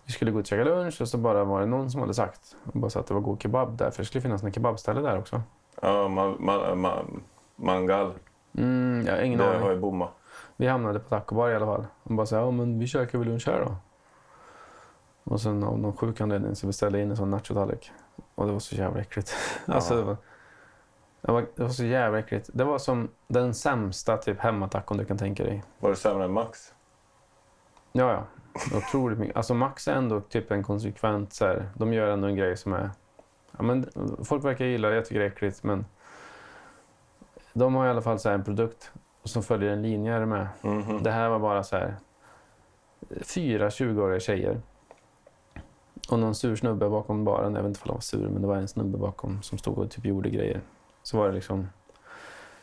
Vi 0.10 0.14
skulle 0.14 0.32
gå 0.32 0.40
ut 0.40 0.44
och 0.44 0.48
käka 0.48 0.64
lunch 0.64 1.02
och 1.02 1.08
så 1.08 1.18
bara 1.18 1.44
var 1.44 1.60
det 1.60 1.66
någon 1.66 1.92
som 1.92 2.02
hade 2.02 2.14
sagt 2.14 2.56
bara 2.64 2.90
så 2.90 3.00
att 3.00 3.08
det 3.08 3.14
var 3.14 3.22
god 3.22 3.42
kebab 3.42 3.78
där. 3.78 3.92
För 3.92 4.04
det 4.04 4.06
skulle 4.06 4.22
finnas 4.22 4.44
en 4.44 4.54
kebabställe 4.54 5.02
där 5.02 5.18
också. 5.18 5.42
Ja, 5.82 6.08
man, 6.08 6.36
man, 6.40 6.80
man, 6.80 7.24
mangal. 7.56 8.14
Mm, 8.58 9.06
jag 9.08 9.16
har 9.16 9.22
ingen 9.22 9.40
det 9.40 9.60
har 9.60 9.72
ju 9.72 9.80
bomma. 9.80 10.10
Vi 10.56 10.68
hamnade 10.68 11.00
på 11.00 11.10
taco 11.10 11.36
bar 11.36 11.50
i 11.50 11.56
alla 11.56 11.66
fall. 11.66 11.86
Och 12.04 12.16
bara 12.16 12.26
så 12.26 12.36
här, 12.36 12.44
ja 12.44 12.52
men 12.52 12.80
vi 12.80 12.88
käkar 12.88 13.18
väl 13.20 13.28
lunch 13.28 13.48
här 13.48 13.60
då. 13.60 13.76
Och 15.24 15.42
sen 15.42 15.64
av 15.64 15.80
någon 15.80 15.98
sjuk 15.98 16.22
anledning 16.22 16.56
så 16.56 16.68
beställde 16.68 16.98
jag 16.98 17.06
in 17.06 17.12
en 17.12 17.18
sån 17.18 17.32
nachotallrik. 17.32 17.92
Och 18.36 18.46
det 18.46 18.52
var 18.52 18.60
så 18.60 18.76
jävla 18.76 19.02
äckligt. 19.02 19.34
alltså, 19.66 19.96
det, 19.96 20.04
var, 20.04 20.18
det, 21.22 21.32
var, 21.32 21.46
det 21.56 21.64
var 21.64 21.70
så 21.70 21.86
jävla 21.86 22.20
äckligt. 22.20 22.50
Det 22.54 22.64
var 22.64 22.78
som 22.78 23.10
den 23.28 23.54
sämsta 23.54 24.18
typ 24.18 24.40
hemmatacon 24.40 24.98
du 24.98 25.06
kan 25.06 25.18
tänka 25.18 25.44
dig. 25.44 25.64
Var 25.80 25.90
det 25.90 25.96
sämre 25.96 26.26
än 26.26 26.34
Max? 26.34 26.74
Ja, 27.92 28.12
ja. 28.12 28.24
Otroligt 28.76 29.20
mycket. 29.20 29.36
Alltså 29.36 29.54
Max 29.54 29.88
är 29.88 29.94
ändå 29.94 30.22
typ 30.22 30.52
en 30.52 30.64
konsekvent 30.64 31.34
så 31.34 31.46
här, 31.46 31.70
De 31.76 31.94
gör 31.94 32.08
ändå 32.08 32.28
en 32.28 32.36
grej 32.36 32.58
som 32.58 32.74
är... 32.74 32.90
Ja, 33.58 33.64
men, 33.64 33.90
folk 34.24 34.44
verkar 34.44 34.66
gilla 34.66 34.90
det, 34.90 34.96
jag 34.96 35.06
tycker 35.06 35.20
det 35.20 35.26
är 35.26 35.30
äckligt 35.30 35.64
men... 35.64 35.86
De 37.54 37.76
har 37.76 37.86
i 37.86 37.90
alla 37.90 38.02
fall 38.02 38.20
så 38.20 38.30
här 38.30 38.36
en 38.36 38.44
produkt 38.44 38.92
som 39.24 39.44
följer 39.44 39.72
en 39.72 39.82
linje 39.82 40.26
med. 40.26 40.48
Mhm. 40.62 41.04
Det 41.04 41.12
här 41.12 41.30
var 41.30 41.40
bara 41.40 41.64
så 41.64 41.76
här 41.76 41.96
fyra 43.22 43.70
20-åriga 43.70 44.20
tjejer. 44.20 44.62
Och 46.12 46.20
någon 46.20 46.36
sur 46.36 46.56
snubbe 46.56 46.90
bakom 46.90 47.26
baren. 47.26 47.56
Jag 47.56 47.62
vet 47.62 47.68
inte 47.70 47.80
om 47.84 47.88
han 47.88 47.96
var 47.96 48.02
sur, 48.02 48.30
men 48.30 48.42
det 48.42 48.48
var 48.48 48.56
en 48.56 48.68
snubbe 48.68 48.98
bakom 48.98 49.42
som 49.42 49.58
stod 49.58 49.78
och 49.78 49.92
typ 49.92 50.06
gjorde 50.06 50.30
grejer. 50.30 50.62
Så 51.04 51.18
var 51.18 51.28
det 51.28 51.34
liksom 51.34 51.68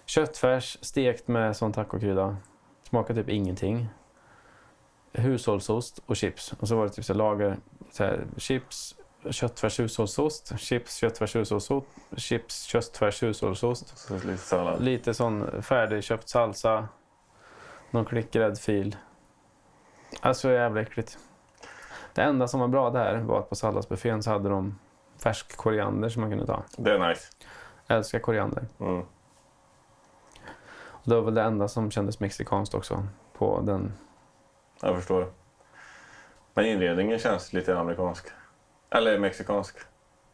köttfärs 0.06 0.78
stekt 0.80 1.28
med 1.28 1.56
sån 1.56 1.72
tacokrydda. 1.72 2.36
Smakar 2.82 3.14
typ 3.14 3.28
ingenting. 3.28 3.88
Hushållsost 5.16 6.02
och 6.06 6.16
chips. 6.16 6.52
Och 6.52 6.68
så 6.68 6.76
var 6.76 6.84
det 6.84 6.90
typ 6.90 7.04
så 7.04 7.12
här 7.12 7.18
lager, 7.18 7.56
så 7.90 8.04
här, 8.04 8.26
chips, 8.36 8.94
köttfärs 9.30 9.80
hushållsost, 9.80 10.58
chips, 10.58 10.96
köttfärs 10.96 11.36
hushållsost, 11.36 11.86
chips, 12.16 12.62
köttfärs 12.62 13.22
hushållsost. 13.22 13.98
Så 13.98 14.14
lite 14.14 14.36
sallad. 14.36 14.82
Lite 14.82 15.14
sån 15.14 15.62
färdigköpt 15.62 16.28
salsa. 16.28 16.88
Någon 17.90 18.04
klick 18.04 18.32
gräddfil. 18.32 18.96
Alltså 20.20 20.50
jävla 20.50 20.80
äckligt. 20.80 21.18
Det 22.14 22.22
enda 22.22 22.48
som 22.48 22.60
var 22.60 22.68
bra 22.68 22.90
där 22.90 23.20
var 23.20 23.38
att 23.38 23.48
på 23.48 23.56
salladsbuffén 23.56 24.22
så 24.22 24.30
hade 24.30 24.48
de 24.48 24.78
färsk 25.22 25.56
koriander 25.56 26.08
som 26.08 26.20
man 26.20 26.30
kunde 26.30 26.46
ta. 26.46 26.62
Det 26.76 26.90
är 26.90 27.08
nice. 27.08 27.22
Jag 27.86 27.98
älskar 27.98 28.18
koriander. 28.18 28.66
Mm. 28.80 29.00
Och 30.78 31.10
det 31.10 31.14
var 31.14 31.22
väl 31.22 31.34
det 31.34 31.42
enda 31.42 31.68
som 31.68 31.90
kändes 31.90 32.20
mexikanskt 32.20 32.74
också 32.74 33.06
på 33.32 33.60
den. 33.60 33.92
Jag 34.80 34.96
förstår. 34.96 35.26
Men 36.54 36.66
inredningen 36.66 37.18
känns 37.18 37.52
lite 37.52 37.78
amerikansk. 37.78 38.26
Eller 38.90 39.18
mexikansk. 39.18 39.76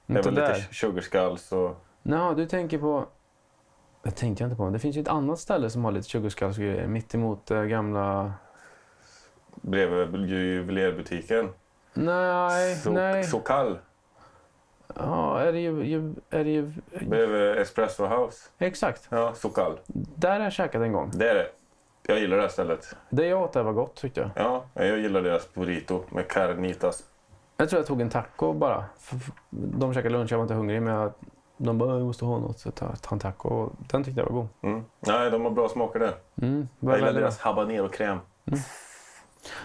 Det 0.07 0.19
är 0.19 0.23
väl 0.23 0.35
lite 0.35 0.55
sugar 0.75 1.01
skulls 1.03 1.53
och... 1.53 1.77
Nå, 2.03 2.35
du 2.35 2.47
tänker 2.47 2.79
på... 2.79 3.07
Det 4.03 4.11
tänkte 4.11 4.45
jag 4.45 4.49
inte 4.49 4.57
på. 4.57 4.71
Det 4.71 4.79
finns 4.79 4.97
ju 4.97 5.01
ett 5.01 5.09
annat 5.09 5.39
ställe 5.39 5.71
som 5.71 5.85
har 5.85 5.93
lite 5.93 6.09
sugarskullsgrejer 6.09 6.87
mitt 6.87 7.15
emot 7.15 7.51
eh, 7.51 7.63
gamla... 7.63 8.33
Bredvid 9.55 10.31
juvelerarbutiken. 10.31 11.49
Nej, 11.95 12.77
Så, 12.77 12.91
nej. 12.91 13.25
så 13.25 13.41
kall. 13.41 13.79
Ja, 14.95 15.41
är 15.41 15.53
det 15.53 15.61
ju... 15.61 15.85
ju 15.85 16.15
är 16.31 16.45
det 16.45 16.51
ju... 16.51 16.73
Bredvid 17.01 17.59
Espresso 17.59 18.07
House. 18.07 18.49
Exakt. 18.59 19.07
Ja, 19.11 19.35
så 19.35 19.49
kall. 19.49 19.79
Där 20.15 20.31
har 20.37 20.41
jag 20.41 20.53
käkat 20.53 20.83
en 20.83 20.93
gång. 20.93 21.11
Det 21.15 21.31
är 21.31 21.35
det. 21.35 21.49
Jag 22.07 22.19
gillar 22.21 22.37
det 22.37 22.43
här 22.43 22.49
stället. 22.49 22.97
Det 23.11 23.27
jag 23.27 23.43
åt 23.43 23.53
där 23.53 23.63
var 23.63 23.73
gott 23.73 23.95
tyckte 23.95 24.21
jag. 24.21 24.31
Ja, 24.35 24.65
jag 24.75 24.99
gillar 24.99 25.23
deras 25.23 25.55
burrito 25.55 26.03
med 26.11 26.29
carnitas. 26.29 27.03
Jag 27.57 27.69
tror 27.69 27.81
jag 27.81 27.87
tog 27.87 28.01
en 28.01 28.11
taco 28.11 28.53
bara. 28.53 28.85
De 29.51 29.95
käkade 29.95 30.13
lunch, 30.15 30.33
jag 30.33 30.39
var 30.39 30.45
inte 30.45 30.55
hungrig 30.55 30.83
men 30.83 30.95
jag, 30.95 31.13
de 31.57 31.79
bara 31.79 31.93
jag 31.99 32.07
måste 32.07 32.25
ha 32.25 32.39
något 32.39 32.59
så 32.59 32.69
jag 32.69 32.75
tar 33.03 33.13
en 33.13 33.19
taco. 33.19 33.71
Den 33.79 34.05
tyckte 34.05 34.21
jag 34.21 34.27
var 34.27 34.33
god. 34.35 34.49
Mm. 34.63 34.85
Nej, 35.01 35.31
de 35.31 35.43
har 35.45 35.51
bra 35.51 35.69
smaker 35.69 35.99
där. 35.99 36.15
Mm, 36.43 36.69
Jag 36.81 36.99
gillar 36.99 37.13
deras 37.13 37.39
habanero-kräm. 37.41 38.19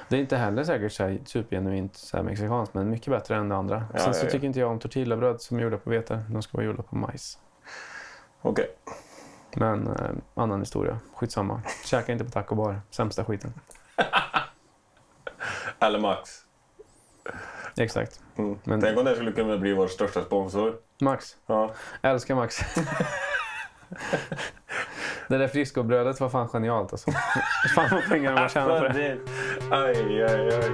Det 0.09 0.15
är 0.15 0.19
inte 0.19 0.37
heller 0.37 0.63
säkert 0.63 0.91
så 0.91 1.03
här 1.03 1.19
supergenuint 1.25 1.95
så 1.95 2.17
här 2.17 2.23
mexikanskt 2.23 2.73
men 2.73 2.89
mycket 2.89 3.07
bättre 3.13 3.35
än 3.35 3.49
det 3.49 3.55
andra. 3.55 3.83
Ja, 3.93 3.99
Sen 3.99 4.07
ja, 4.07 4.13
så 4.13 4.25
ja. 4.25 4.29
tycker 4.29 4.47
inte 4.47 4.59
jag 4.59 4.71
om 4.71 4.79
tortillabröd 4.79 5.41
som 5.41 5.57
är 5.57 5.61
gjorda 5.61 5.77
på 5.77 5.89
vete. 5.89 6.23
De 6.29 6.41
ska 6.41 6.57
vara 6.57 6.65
gjorda 6.65 6.83
på 6.83 6.95
majs. 6.95 7.39
Okej. 8.41 8.67
Men 9.59 9.87
eh, 9.87 10.09
annan 10.35 10.59
historia. 10.59 10.99
Skitsamma. 11.15 11.61
Käka 11.85 12.11
inte 12.11 12.25
på 12.25 12.31
taco 12.31 12.55
bar. 12.55 12.81
Sämsta 12.89 13.25
skiten. 13.25 13.53
Eller 15.79 15.99
Max. 15.99 16.29
Exakt. 17.77 18.21
Mm. 18.37 18.59
Men- 18.63 18.81
Tänk 18.81 18.97
om 18.97 19.05
det 19.05 19.15
skulle 19.15 19.31
kunna 19.31 19.57
bli 19.57 19.73
vår 19.73 19.87
största 19.87 20.21
sponsor. 20.21 20.75
Max. 21.01 21.35
Ja. 21.45 21.71
Älskar 22.01 22.35
Max. 22.35 22.57
det 25.27 25.37
där 25.37 25.47
friskobrödet 25.47 26.19
var 26.19 26.29
fan 26.29 26.47
genialt 26.49 26.91
alltså. 26.91 27.11
fan 27.75 27.89
vad 27.91 28.09
pengar 28.09 28.33
de 28.35 28.41
har 28.41 28.49
tjänat 28.49 28.79
på 28.81 28.87
det. 28.87 29.17
Aj, 29.71 30.23
aj, 30.23 30.55
aj. 30.55 30.71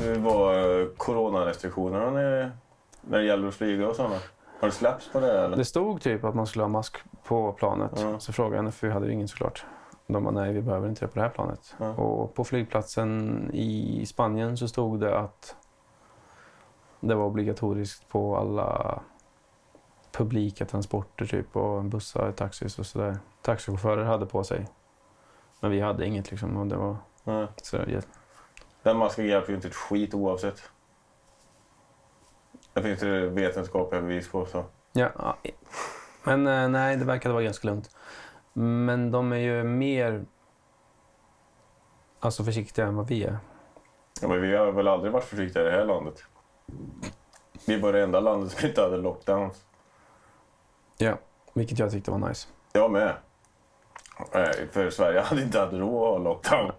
Hur 0.00 0.18
var 0.18 0.80
eh, 0.80 0.86
coronarestriktionerna 0.96 2.10
när, 2.10 2.52
när 3.00 3.18
det 3.18 3.24
gäller 3.24 3.48
att 3.48 3.54
flyga 3.54 3.88
och 3.88 3.96
sådana? 3.96 4.16
Har 4.60 4.68
det 4.68 4.74
släppts 4.74 5.12
på 5.12 5.20
det 5.20 5.44
eller? 5.44 5.56
Det 5.56 5.64
stod 5.64 6.00
typ 6.00 6.24
att 6.24 6.34
man 6.34 6.46
skulle 6.46 6.62
ha 6.62 6.68
mask 6.68 6.96
på 7.24 7.52
planet. 7.52 7.90
Ja. 7.96 8.18
Så 8.18 8.32
frågade 8.32 8.64
jag, 8.64 8.74
för 8.74 8.86
vi 8.86 8.92
hade 8.92 9.06
ju 9.06 9.12
ingen 9.12 9.28
såklart. 9.28 9.64
De 10.06 10.24
bara, 10.24 10.30
nej 10.34 10.52
vi 10.52 10.62
behöver 10.62 10.88
inte 10.88 11.04
det 11.04 11.08
på 11.08 11.14
det 11.14 11.22
här 11.22 11.28
planet. 11.30 11.74
Ja. 11.78 11.88
Och 11.94 12.34
på 12.34 12.44
flygplatsen 12.44 13.50
i 13.54 14.06
Spanien 14.06 14.56
så 14.56 14.68
stod 14.68 15.00
det 15.00 15.18
att 15.18 15.56
det 17.00 17.14
var 17.14 17.24
obligatoriskt 17.24 18.08
på 18.08 18.36
alla 18.36 19.00
publika 20.12 20.64
transporter 20.64 21.26
typ 21.26 21.56
och 21.56 21.84
bussar, 21.84 22.32
taxis 22.32 22.78
och 22.78 22.86
sådär. 22.86 23.18
Taxichaufförer 23.42 24.04
hade 24.04 24.26
på 24.26 24.44
sig. 24.44 24.66
Men 25.60 25.70
vi 25.70 25.80
hade 25.80 26.06
inget 26.06 26.30
liksom 26.30 26.56
och 26.56 26.66
det 26.66 26.76
var 26.76 26.96
Ja. 27.24 27.46
sådär. 27.62 27.86
jät- 27.86 28.08
Den 28.82 28.96
masken 28.96 29.26
hjälper 29.26 29.48
ju 29.50 29.56
inte 29.56 29.68
ett 29.68 29.74
skit 29.74 30.14
oavsett. 30.14 30.62
Det 32.80 32.88
finns 32.88 33.00
det 33.00 33.26
vetenskapliga 33.26 34.02
bevis 34.02 34.28
på. 34.28 34.46
Så. 34.46 34.64
Ja, 34.92 35.36
men 36.22 36.46
eh, 36.46 36.68
nej, 36.68 36.96
det 36.96 37.04
verkade 37.04 37.32
vara 37.32 37.44
ganska 37.44 37.68
lugnt. 37.68 37.96
Men 38.52 39.10
de 39.10 39.32
är 39.32 39.36
ju 39.36 39.64
mer 39.64 40.24
alltså 42.20 42.44
försiktiga 42.44 42.86
än 42.86 42.96
vad 42.96 43.08
vi 43.08 43.24
är. 43.24 43.38
Ja, 44.22 44.28
men 44.28 44.40
vi 44.40 44.56
har 44.56 44.72
väl 44.72 44.88
aldrig 44.88 45.12
varit 45.12 45.24
försiktiga 45.24 45.62
i 45.62 45.64
det 45.64 45.70
här 45.70 45.84
landet. 45.84 46.24
Vi 47.66 47.80
var 47.80 47.92
det 47.92 48.02
enda 48.02 48.20
landet 48.20 48.52
som 48.52 48.68
inte 48.68 48.80
hade 48.80 48.96
lockdowns. 48.96 49.64
Ja. 50.98 51.18
Vilket 51.54 51.78
jag 51.78 51.90
tyckte 51.90 52.10
var 52.10 52.28
nice. 52.28 52.48
Jag 52.72 52.90
med. 52.90 53.14
För 54.70 54.90
Sverige 54.90 55.20
hade 55.20 55.42
inte 55.42 55.60
haft 55.60 55.72
råd 55.72 56.02
att 56.02 56.08
ha 56.08 56.18
lockdown. 56.18 56.72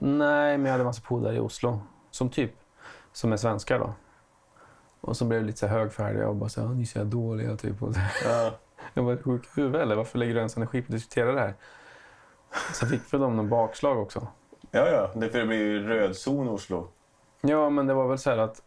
Nej, 0.00 0.58
men 0.58 0.64
jag 0.64 0.72
hade 0.72 0.82
en 0.82 0.86
massa 0.86 1.02
polare 1.08 1.36
i 1.36 1.40
Oslo. 1.40 1.80
Som 2.10 2.30
typ, 2.30 2.52
som 3.12 3.32
är 3.32 3.36
svenskar 3.36 3.78
då. 3.78 3.92
Och 5.08 5.16
så 5.16 5.24
blev 5.24 5.40
det 5.40 5.46
lite 5.46 5.58
så 5.58 5.66
här 5.66 5.78
högfärdiga 5.78 6.28
och 6.28 6.36
bara 6.36 6.48
så 6.48 6.60
här, 6.60 6.68
"Ah, 6.68 6.72
ni 6.72 6.82
är 6.82 6.86
så 6.86 7.04
dåliga 7.04 7.56
typ. 7.56 7.82
Och 7.82 7.94
så. 7.94 8.00
Ja. 8.24 8.50
Jag 8.94 9.02
var 9.02 9.16
sjuk 9.16 9.44
i 9.44 9.60
huvudet 9.60 9.82
eller? 9.82 9.96
Varför 9.96 10.18
lägger 10.18 10.34
du 10.34 10.38
ens 10.38 10.56
energi 10.56 10.82
på 10.82 10.86
att 10.86 10.92
diskutera 10.92 11.32
det 11.32 11.40
här? 11.40 11.54
Så 12.74 12.86
fick 12.86 13.02
för 13.02 13.18
dem 13.18 13.36
någon 13.36 13.48
bakslag 13.48 13.98
också. 13.98 14.26
Ja, 14.70 14.88
ja. 14.88 15.10
Det, 15.14 15.28
för 15.28 15.38
det 15.38 15.46
blir 15.46 15.58
ju 15.58 15.88
röd 15.88 16.16
zon 16.16 16.46
i 16.46 16.50
Oslo. 16.50 16.88
Ja, 17.40 17.70
men 17.70 17.86
det 17.86 17.94
var 17.94 18.08
väl 18.08 18.18
så 18.18 18.30
här 18.30 18.38
att 18.38 18.62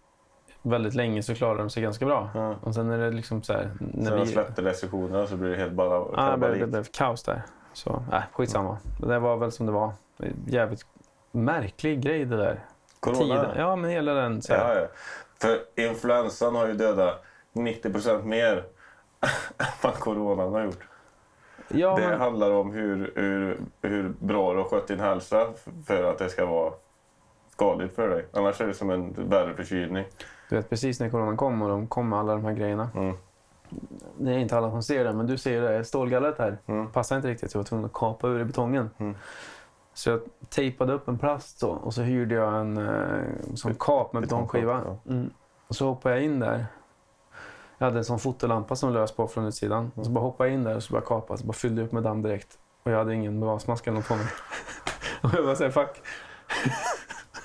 väldigt 0.61 0.93
länge 0.93 1.23
så 1.23 1.35
klarade 1.35 1.59
de 1.59 1.69
sig 1.69 1.83
ganska 1.83 2.05
bra. 2.05 2.29
Ja. 2.33 2.55
Och 2.61 2.73
sen 2.75 2.89
är 2.89 2.97
det 2.97 3.11
liksom 3.11 3.43
så 3.43 3.53
här... 3.53 3.71
När 3.79 4.11
de 4.11 4.19
vi... 4.19 4.27
släppte 4.27 4.61
restriktionerna 4.61 5.27
så 5.27 5.37
blir 5.37 5.49
det 5.49 5.57
helt 5.57 5.73
bara 5.73 5.95
Ja, 6.15 6.31
det, 6.31 6.37
blev, 6.37 6.59
det 6.59 6.67
blev 6.67 6.83
kaos 6.83 7.23
där. 7.23 7.41
Så, 7.73 8.03
nej, 8.11 8.23
skitsamma. 8.33 8.77
Det 8.99 9.19
var 9.19 9.37
väl 9.37 9.51
som 9.51 9.65
det 9.65 9.71
var. 9.71 9.91
Jävligt 10.47 10.85
märklig 11.31 12.01
grej 12.01 12.25
det 12.25 12.37
där. 12.37 12.59
Corona. 12.99 13.19
Tiden. 13.19 13.57
Ja, 13.57 13.75
men 13.75 13.89
hela 13.91 14.13
den 14.13 14.41
så 14.41 14.53
här. 14.53 14.75
Ja, 14.75 14.81
ja. 14.81 14.87
För 15.41 15.59
influensan 15.75 16.55
har 16.55 16.67
ju 16.67 16.73
dödat 16.73 17.23
90% 17.53 18.23
mer 18.23 18.55
än 19.57 19.65
vad 19.81 19.93
coronan 19.93 20.53
har 20.53 20.65
gjort. 20.65 20.83
Ja, 21.67 21.95
det 21.95 22.07
men, 22.07 22.19
handlar 22.19 22.51
om 22.51 22.71
hur, 22.73 23.11
hur, 23.15 23.59
hur 23.81 24.09
bra 24.19 24.53
du 24.53 24.59
har 24.59 24.65
skött 24.69 24.87
din 24.87 24.99
hälsa 24.99 25.47
för 25.87 26.03
att 26.03 26.17
det 26.17 26.29
ska 26.29 26.45
vara 26.45 26.73
skadligt 27.49 27.95
för 27.95 28.09
dig. 28.09 28.25
Annars 28.33 28.61
är 28.61 28.67
det 28.67 28.73
som 28.73 28.89
en 28.89 29.29
värre 29.29 29.53
förkylning. 29.55 30.05
du 30.49 30.55
vet 30.55 30.69
precis 30.69 30.99
när 30.99 31.09
coronan 31.09 31.37
kom 31.37 31.61
och 31.61 31.69
de 31.69 31.87
kom 31.87 32.09
med 32.09 32.19
alla 32.19 32.33
de 32.33 32.45
här 32.45 32.53
grejerna. 32.53 32.89
Mm. 32.95 33.15
Det 34.17 34.31
är 34.31 34.37
inte 34.37 34.57
alla 34.57 34.71
som 34.71 34.83
ser 34.83 35.03
det, 35.03 35.13
men 35.13 35.27
du 35.27 35.37
ser 35.37 35.61
det. 35.61 35.83
Stålgallret 35.85 36.37
här 36.37 36.57
Mm. 36.65 36.91
passar 36.91 37.15
inte 37.15 37.27
riktigt 37.27 37.53
jag 37.53 37.59
var 37.59 37.65
tvungen 37.65 37.85
att 37.85 37.93
kapa 37.93 38.27
ur 38.27 38.39
i 38.39 38.45
betongen. 38.45 38.89
Mm. 38.97 39.15
Så 40.01 40.09
jag 40.09 40.21
tejpade 40.49 40.93
upp 40.93 41.07
en 41.07 41.17
plast 41.17 41.59
så, 41.59 41.69
och 41.69 41.93
så 41.93 42.01
hyrde 42.01 42.35
jag 42.35 42.59
en 42.59 42.77
eh, 42.77 43.53
sån 43.55 43.75
kap 43.75 44.13
med 44.13 44.21
betongskiva. 44.21 44.97
Mm. 45.09 45.29
Och 45.67 45.75
så 45.75 45.85
hoppade 45.85 46.15
jag 46.15 46.23
in 46.23 46.39
där. 46.39 46.65
Jag 47.77 47.85
hade 47.85 47.97
en 47.97 48.05
sån 48.05 48.19
fotolampa 48.19 48.75
som 48.75 48.93
lös 48.93 49.11
på 49.11 49.27
från 49.27 49.45
utsidan. 49.45 49.91
Och 49.95 50.05
så 50.05 50.11
bara 50.11 50.23
hoppade 50.23 50.49
jag 50.49 50.53
in 50.53 50.63
där 50.63 50.75
och 50.75 50.83
så 50.83 50.93
bara 50.93 51.01
kapade. 51.01 51.39
Så 51.39 51.45
bara 51.45 51.53
fyllde 51.53 51.81
jag 51.81 51.85
upp 51.85 51.91
med 51.91 52.03
damm 52.03 52.21
direkt. 52.21 52.59
Och 52.83 52.91
jag 52.91 52.97
hade 52.97 53.13
ingen 53.13 53.41
gasmask 53.41 53.87
eller 53.87 53.97
något 53.97 54.07
på 54.07 54.15
mig. 54.15 54.25
och 55.21 55.29
jag 55.33 55.45
bara 55.45 55.55
såhär, 55.55 55.71
fuck. 55.71 56.01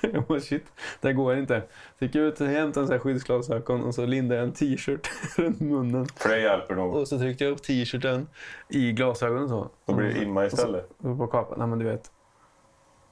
jag 0.13 0.23
bara 0.23 0.39
shit, 0.39 0.65
det 1.01 1.13
går 1.13 1.37
inte. 1.37 1.61
Så 1.99 2.05
gick 2.05 2.15
jag 2.15 2.25
ut 2.25 2.41
och 2.41 2.47
hämtade 2.47 2.93
en 2.93 2.99
skyddsglasögon 2.99 3.83
och 3.83 3.95
så 3.95 4.05
lindade 4.05 4.39
jag 4.39 4.47
en 4.47 4.53
t-shirt 4.53 5.09
runt 5.37 5.59
munnen. 5.59 6.07
För 6.15 6.29
det 6.29 6.39
hjälper 6.39 6.75
nog. 6.75 6.95
Och 6.95 7.07
så 7.07 7.17
tryckte 7.17 7.43
jag 7.43 7.51
upp 7.51 7.63
t-shirten 7.63 8.27
i 8.69 8.91
glasögonen 8.91 9.49
så. 9.49 9.69
Då 9.85 9.93
blir 9.93 10.13
det 10.13 10.23
imma 10.23 10.45
istället. 10.45 10.89
Och 10.97 11.17
på 11.17 11.27
kapan. 11.27 11.59
Nej 11.59 11.67
men 11.67 11.79
du 11.79 11.85
vet. 11.85 12.11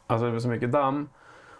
Alltså 0.07 0.25
det 0.25 0.31
var 0.31 0.39
så 0.39 0.47
mycket 0.47 0.71
damm. 0.71 1.09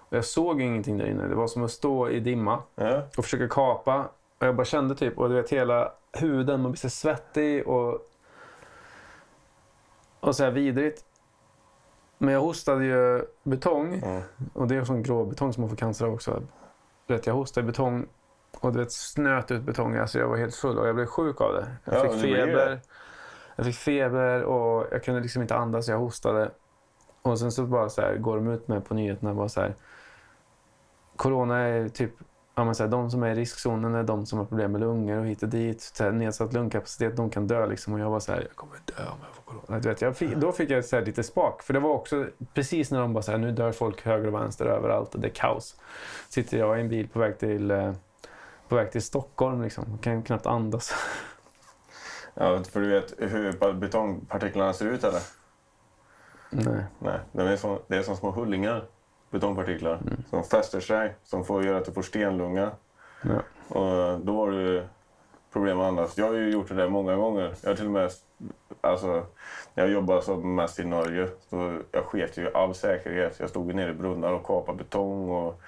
Och 0.10 0.18
jag 0.18 0.26
såg 0.26 0.62
ingenting 0.62 0.98
där 0.98 1.06
inne. 1.06 1.28
Det 1.28 1.36
var 1.36 1.48
som 1.48 1.64
att 1.64 1.72
stå 1.72 2.10
i 2.10 2.20
dimma 2.20 2.60
Ja. 2.76 3.02
och 3.18 3.24
försöka 3.24 3.48
kapa. 3.48 4.10
Och 4.40 4.48
jag 4.48 4.56
bara 4.56 4.66
kände 4.66 4.96
typ, 4.96 5.18
och 5.18 5.30
du 5.30 5.36
vet 5.36 5.50
hela 5.50 5.92
huden, 6.14 6.62
man 6.62 6.72
blir 6.72 6.80
så 6.80 6.90
svettig 6.90 7.68
och... 7.68 8.00
Och 10.20 10.36
så 10.36 10.44
här 10.44 10.52
vidrigt. 10.52 11.06
Men 12.18 12.34
jag 12.34 12.42
hostade 12.42 12.86
ju 12.86 13.26
betong. 13.44 13.94
Mm. 13.94 14.22
Och 14.54 14.68
det 14.68 14.76
är 14.76 14.84
sån 14.84 15.04
grå 15.04 15.26
betong 15.26 15.54
som 15.54 15.62
man 15.62 15.70
får 15.70 15.78
cancer 15.78 16.06
av 16.06 16.14
också. 16.14 16.42
Vet, 17.08 17.28
jag 17.28 17.34
hostade 17.34 17.68
betong 17.68 18.06
och 18.60 18.74
du 18.74 18.80
vet, 18.80 18.92
snöt 18.92 19.52
ut 19.52 19.62
betong. 19.62 19.96
Alltså 19.96 20.20
jag 20.20 20.28
var 20.28 20.38
helt 20.38 20.56
full 20.56 20.78
och 20.80 20.88
jag 20.88 20.96
blev 20.96 21.06
sjuk 21.06 21.42
av 21.42 21.54
det. 21.54 21.68
Jag 21.86 21.96
Ja, 22.06 22.10
fick 22.10 22.22
feber. 22.22 22.80
Jag 23.56 23.66
fick 23.66 23.76
feber 23.76 24.44
och 24.44 24.88
jag 24.92 25.04
kunde 25.04 25.22
liksom 25.22 25.42
inte 25.42 25.56
andas. 25.56 25.88
Jag 25.88 25.98
hostade. 25.98 26.52
Och 27.26 27.40
sen 27.40 27.52
så 27.52 27.66
bara 27.66 27.90
så 27.90 28.02
här, 28.02 28.16
går 28.16 28.36
de 28.36 28.48
ut 28.48 28.68
med 28.68 28.86
på 28.86 28.94
nyheterna 28.94 29.34
bara 29.34 29.50
så 29.50 29.62
här. 29.62 29.76
Corona 31.16 31.58
är 31.58 31.90
typ 31.90 32.12
ja, 32.56 32.64
men 32.64 32.76
så 32.76 32.84
här, 32.84 32.90
de 32.90 33.12
som 33.12 33.24
är 33.24 33.32
i 33.32 33.36
riskzonen 33.36 33.96
är 33.96 34.04
de 34.04 34.26
som 34.26 34.40
har 34.40 34.46
problem 34.46 34.72
med 34.72 34.82
lungor 34.82 35.18
och 35.18 35.26
hit 35.26 35.44
och 35.44 35.50
dit. 35.50 35.82
Så 35.82 36.04
här, 36.04 36.12
nedsatt 36.12 36.54
lungkapacitet, 36.54 37.16
de 37.16 37.30
kan 37.30 37.48
dö. 37.48 37.66
Liksom. 37.66 37.94
Och 37.94 38.00
jag 38.00 38.10
var 38.10 38.20
så 38.20 38.32
här, 38.32 38.42
jag 38.42 38.56
kommer 38.56 38.78
dö 38.86 38.94
om 38.98 39.18
jag 39.22 39.36
får 39.36 39.44
corona. 39.44 39.80
Du 39.80 39.90
vet, 39.90 40.02
jag 40.02 40.18
fick, 40.18 40.36
då 40.36 40.52
fick 40.52 40.70
jag 40.70 40.86
så 40.86 40.96
här, 40.96 41.06
lite 41.06 41.24
spak. 41.24 41.64
För 41.64 41.74
det 41.74 41.80
var 41.80 41.90
också 41.90 42.28
precis 42.54 42.92
när 42.92 43.00
de 43.00 43.14
bara 43.14 43.24
så 43.24 43.32
här, 43.32 43.38
nu 43.38 43.52
dör 43.52 43.72
folk 43.72 44.06
höger 44.06 44.28
och 44.28 44.34
vänster 44.34 44.66
överallt 44.66 45.16
och 45.16 45.22
det 45.22 45.28
är 45.28 45.34
kaos. 45.34 45.76
Sitter 46.30 46.58
jag 46.58 46.78
i 46.78 46.82
en 46.82 46.90
bil 46.90 47.08
på 47.08 47.20
väg 47.20 47.40
till, 47.40 47.72
eh, 47.72 47.94
på 48.68 48.76
väg 48.76 48.92
till 48.92 49.02
Stockholm 49.02 49.62
liksom. 49.62 49.98
Kan 49.98 50.24
knappt 50.24 50.46
andas. 50.46 50.94
Ja, 52.34 52.64
för 52.64 52.82
du 52.82 52.88
vet 52.88 53.14
hur 53.18 53.74
betongpartiklarna 53.74 54.74
ser 54.74 54.86
ut 54.86 55.04
eller? 55.04 55.22
Nej. 56.56 56.84
Nej, 57.00 57.20
de 57.32 57.42
är 57.42 57.56
som, 57.56 57.80
det 57.88 57.98
är 57.98 58.02
som 58.02 58.16
små 58.16 58.32
hullingar, 58.32 58.84
betongpartiklar, 59.32 59.94
mm. 59.94 60.24
som 60.30 60.44
fäster 60.44 60.80
sig, 60.80 61.16
som 61.24 61.46
får 61.46 61.66
göra 61.66 61.78
att 61.78 61.86
du 61.86 61.92
får 61.92 62.02
stenlunga. 62.02 62.72
Ja. 63.22 63.42
Och 63.80 64.20
då 64.20 64.36
har 64.38 64.52
du 64.52 64.84
problem 65.54 65.80
att 65.80 65.88
andas. 65.88 66.18
Jag 66.18 66.26
har 66.26 66.34
ju 66.34 66.50
gjort 66.50 66.68
det 66.68 66.76
där 66.76 66.90
många 66.90 67.16
gånger. 67.16 67.54
Jag 67.62 67.70
har 67.70 67.76
till 67.76 67.86
och 67.86 67.92
med, 67.92 68.12
alltså, 68.82 69.26
när 69.74 69.84
jag 69.84 69.90
jobbade 69.90 70.22
som 70.22 70.56
mest 70.56 70.80
i 70.80 70.86
Norge, 70.86 71.28
så 71.50 71.80
jag 71.92 72.04
sket 72.04 72.38
ju 72.38 72.54
all 72.54 72.76
säkerhet. 72.76 73.40
Jag 73.40 73.50
stod 73.50 73.76
nere 73.76 73.92
i 73.92 73.94
brunnar 73.94 74.34
och 74.34 74.46
kapade 74.46 74.78
betong. 74.78 75.30
Och, 75.30 75.62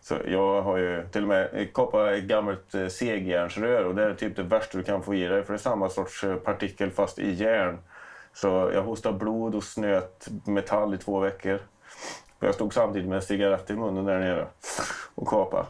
så 0.00 0.14
jag 0.26 0.62
har 0.62 0.78
ju 0.78 1.06
till 1.12 1.22
och 1.22 1.28
med 1.28 1.68
kapat 1.74 2.12
ett 2.12 2.24
gammalt 2.24 2.74
eh, 2.74 2.86
segjärnsrör 2.86 3.84
och 3.84 3.94
det 3.94 4.04
är 4.04 4.14
typ 4.14 4.36
det 4.36 4.42
värsta 4.42 4.78
du 4.78 4.84
kan 4.84 5.02
få 5.02 5.14
i 5.14 5.24
dig 5.24 5.42
för 5.42 5.52
det 5.52 5.56
är 5.56 5.58
samma 5.58 5.88
sorts 5.88 6.24
eh, 6.24 6.36
partikel 6.36 6.90
fast 6.90 7.18
i 7.18 7.32
järn. 7.32 7.78
Så 8.34 8.70
jag 8.74 8.82
hostade 8.82 9.18
blod 9.18 9.54
och 9.54 9.64
snöt 9.64 10.28
metall 10.44 10.94
i 10.94 10.98
två 10.98 11.20
veckor. 11.20 11.60
Jag 12.38 12.54
stod 12.54 12.74
samtidigt 12.74 13.08
med 13.08 13.16
en 13.16 13.22
cigarett 13.22 13.70
i 13.70 13.76
munnen 13.76 14.04
där 14.04 14.18
nere 14.18 14.46
och 15.14 15.28
kapade. 15.28 15.66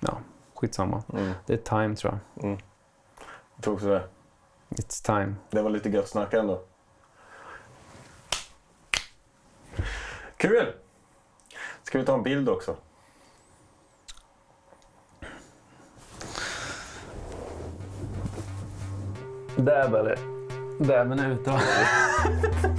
Ja, 0.00 0.18
skitsamma. 0.54 1.02
Mm. 1.12 1.32
Det 1.46 1.52
är 1.52 1.56
time 1.82 1.96
tror 1.96 2.18
jag. 2.34 2.44
Mm. 2.44 2.58
Jag 3.54 3.64
tror 3.64 3.74
också 3.74 3.86
det. 3.86 4.08
It's 4.68 5.06
time. 5.06 5.34
Det 5.50 5.62
var 5.62 5.70
lite 5.70 5.88
gött 5.88 6.08
snack 6.08 6.34
ändå. 6.34 6.62
Kul! 10.36 10.74
Ska 11.82 11.98
vi 11.98 12.04
ta 12.04 12.14
en 12.14 12.22
bild 12.22 12.48
också? 12.48 12.76
Där 19.56 19.88
var 19.88 20.04
det. 20.04 20.41
Bävern 20.78 21.18
är 21.18 21.30
ute. 21.30 21.50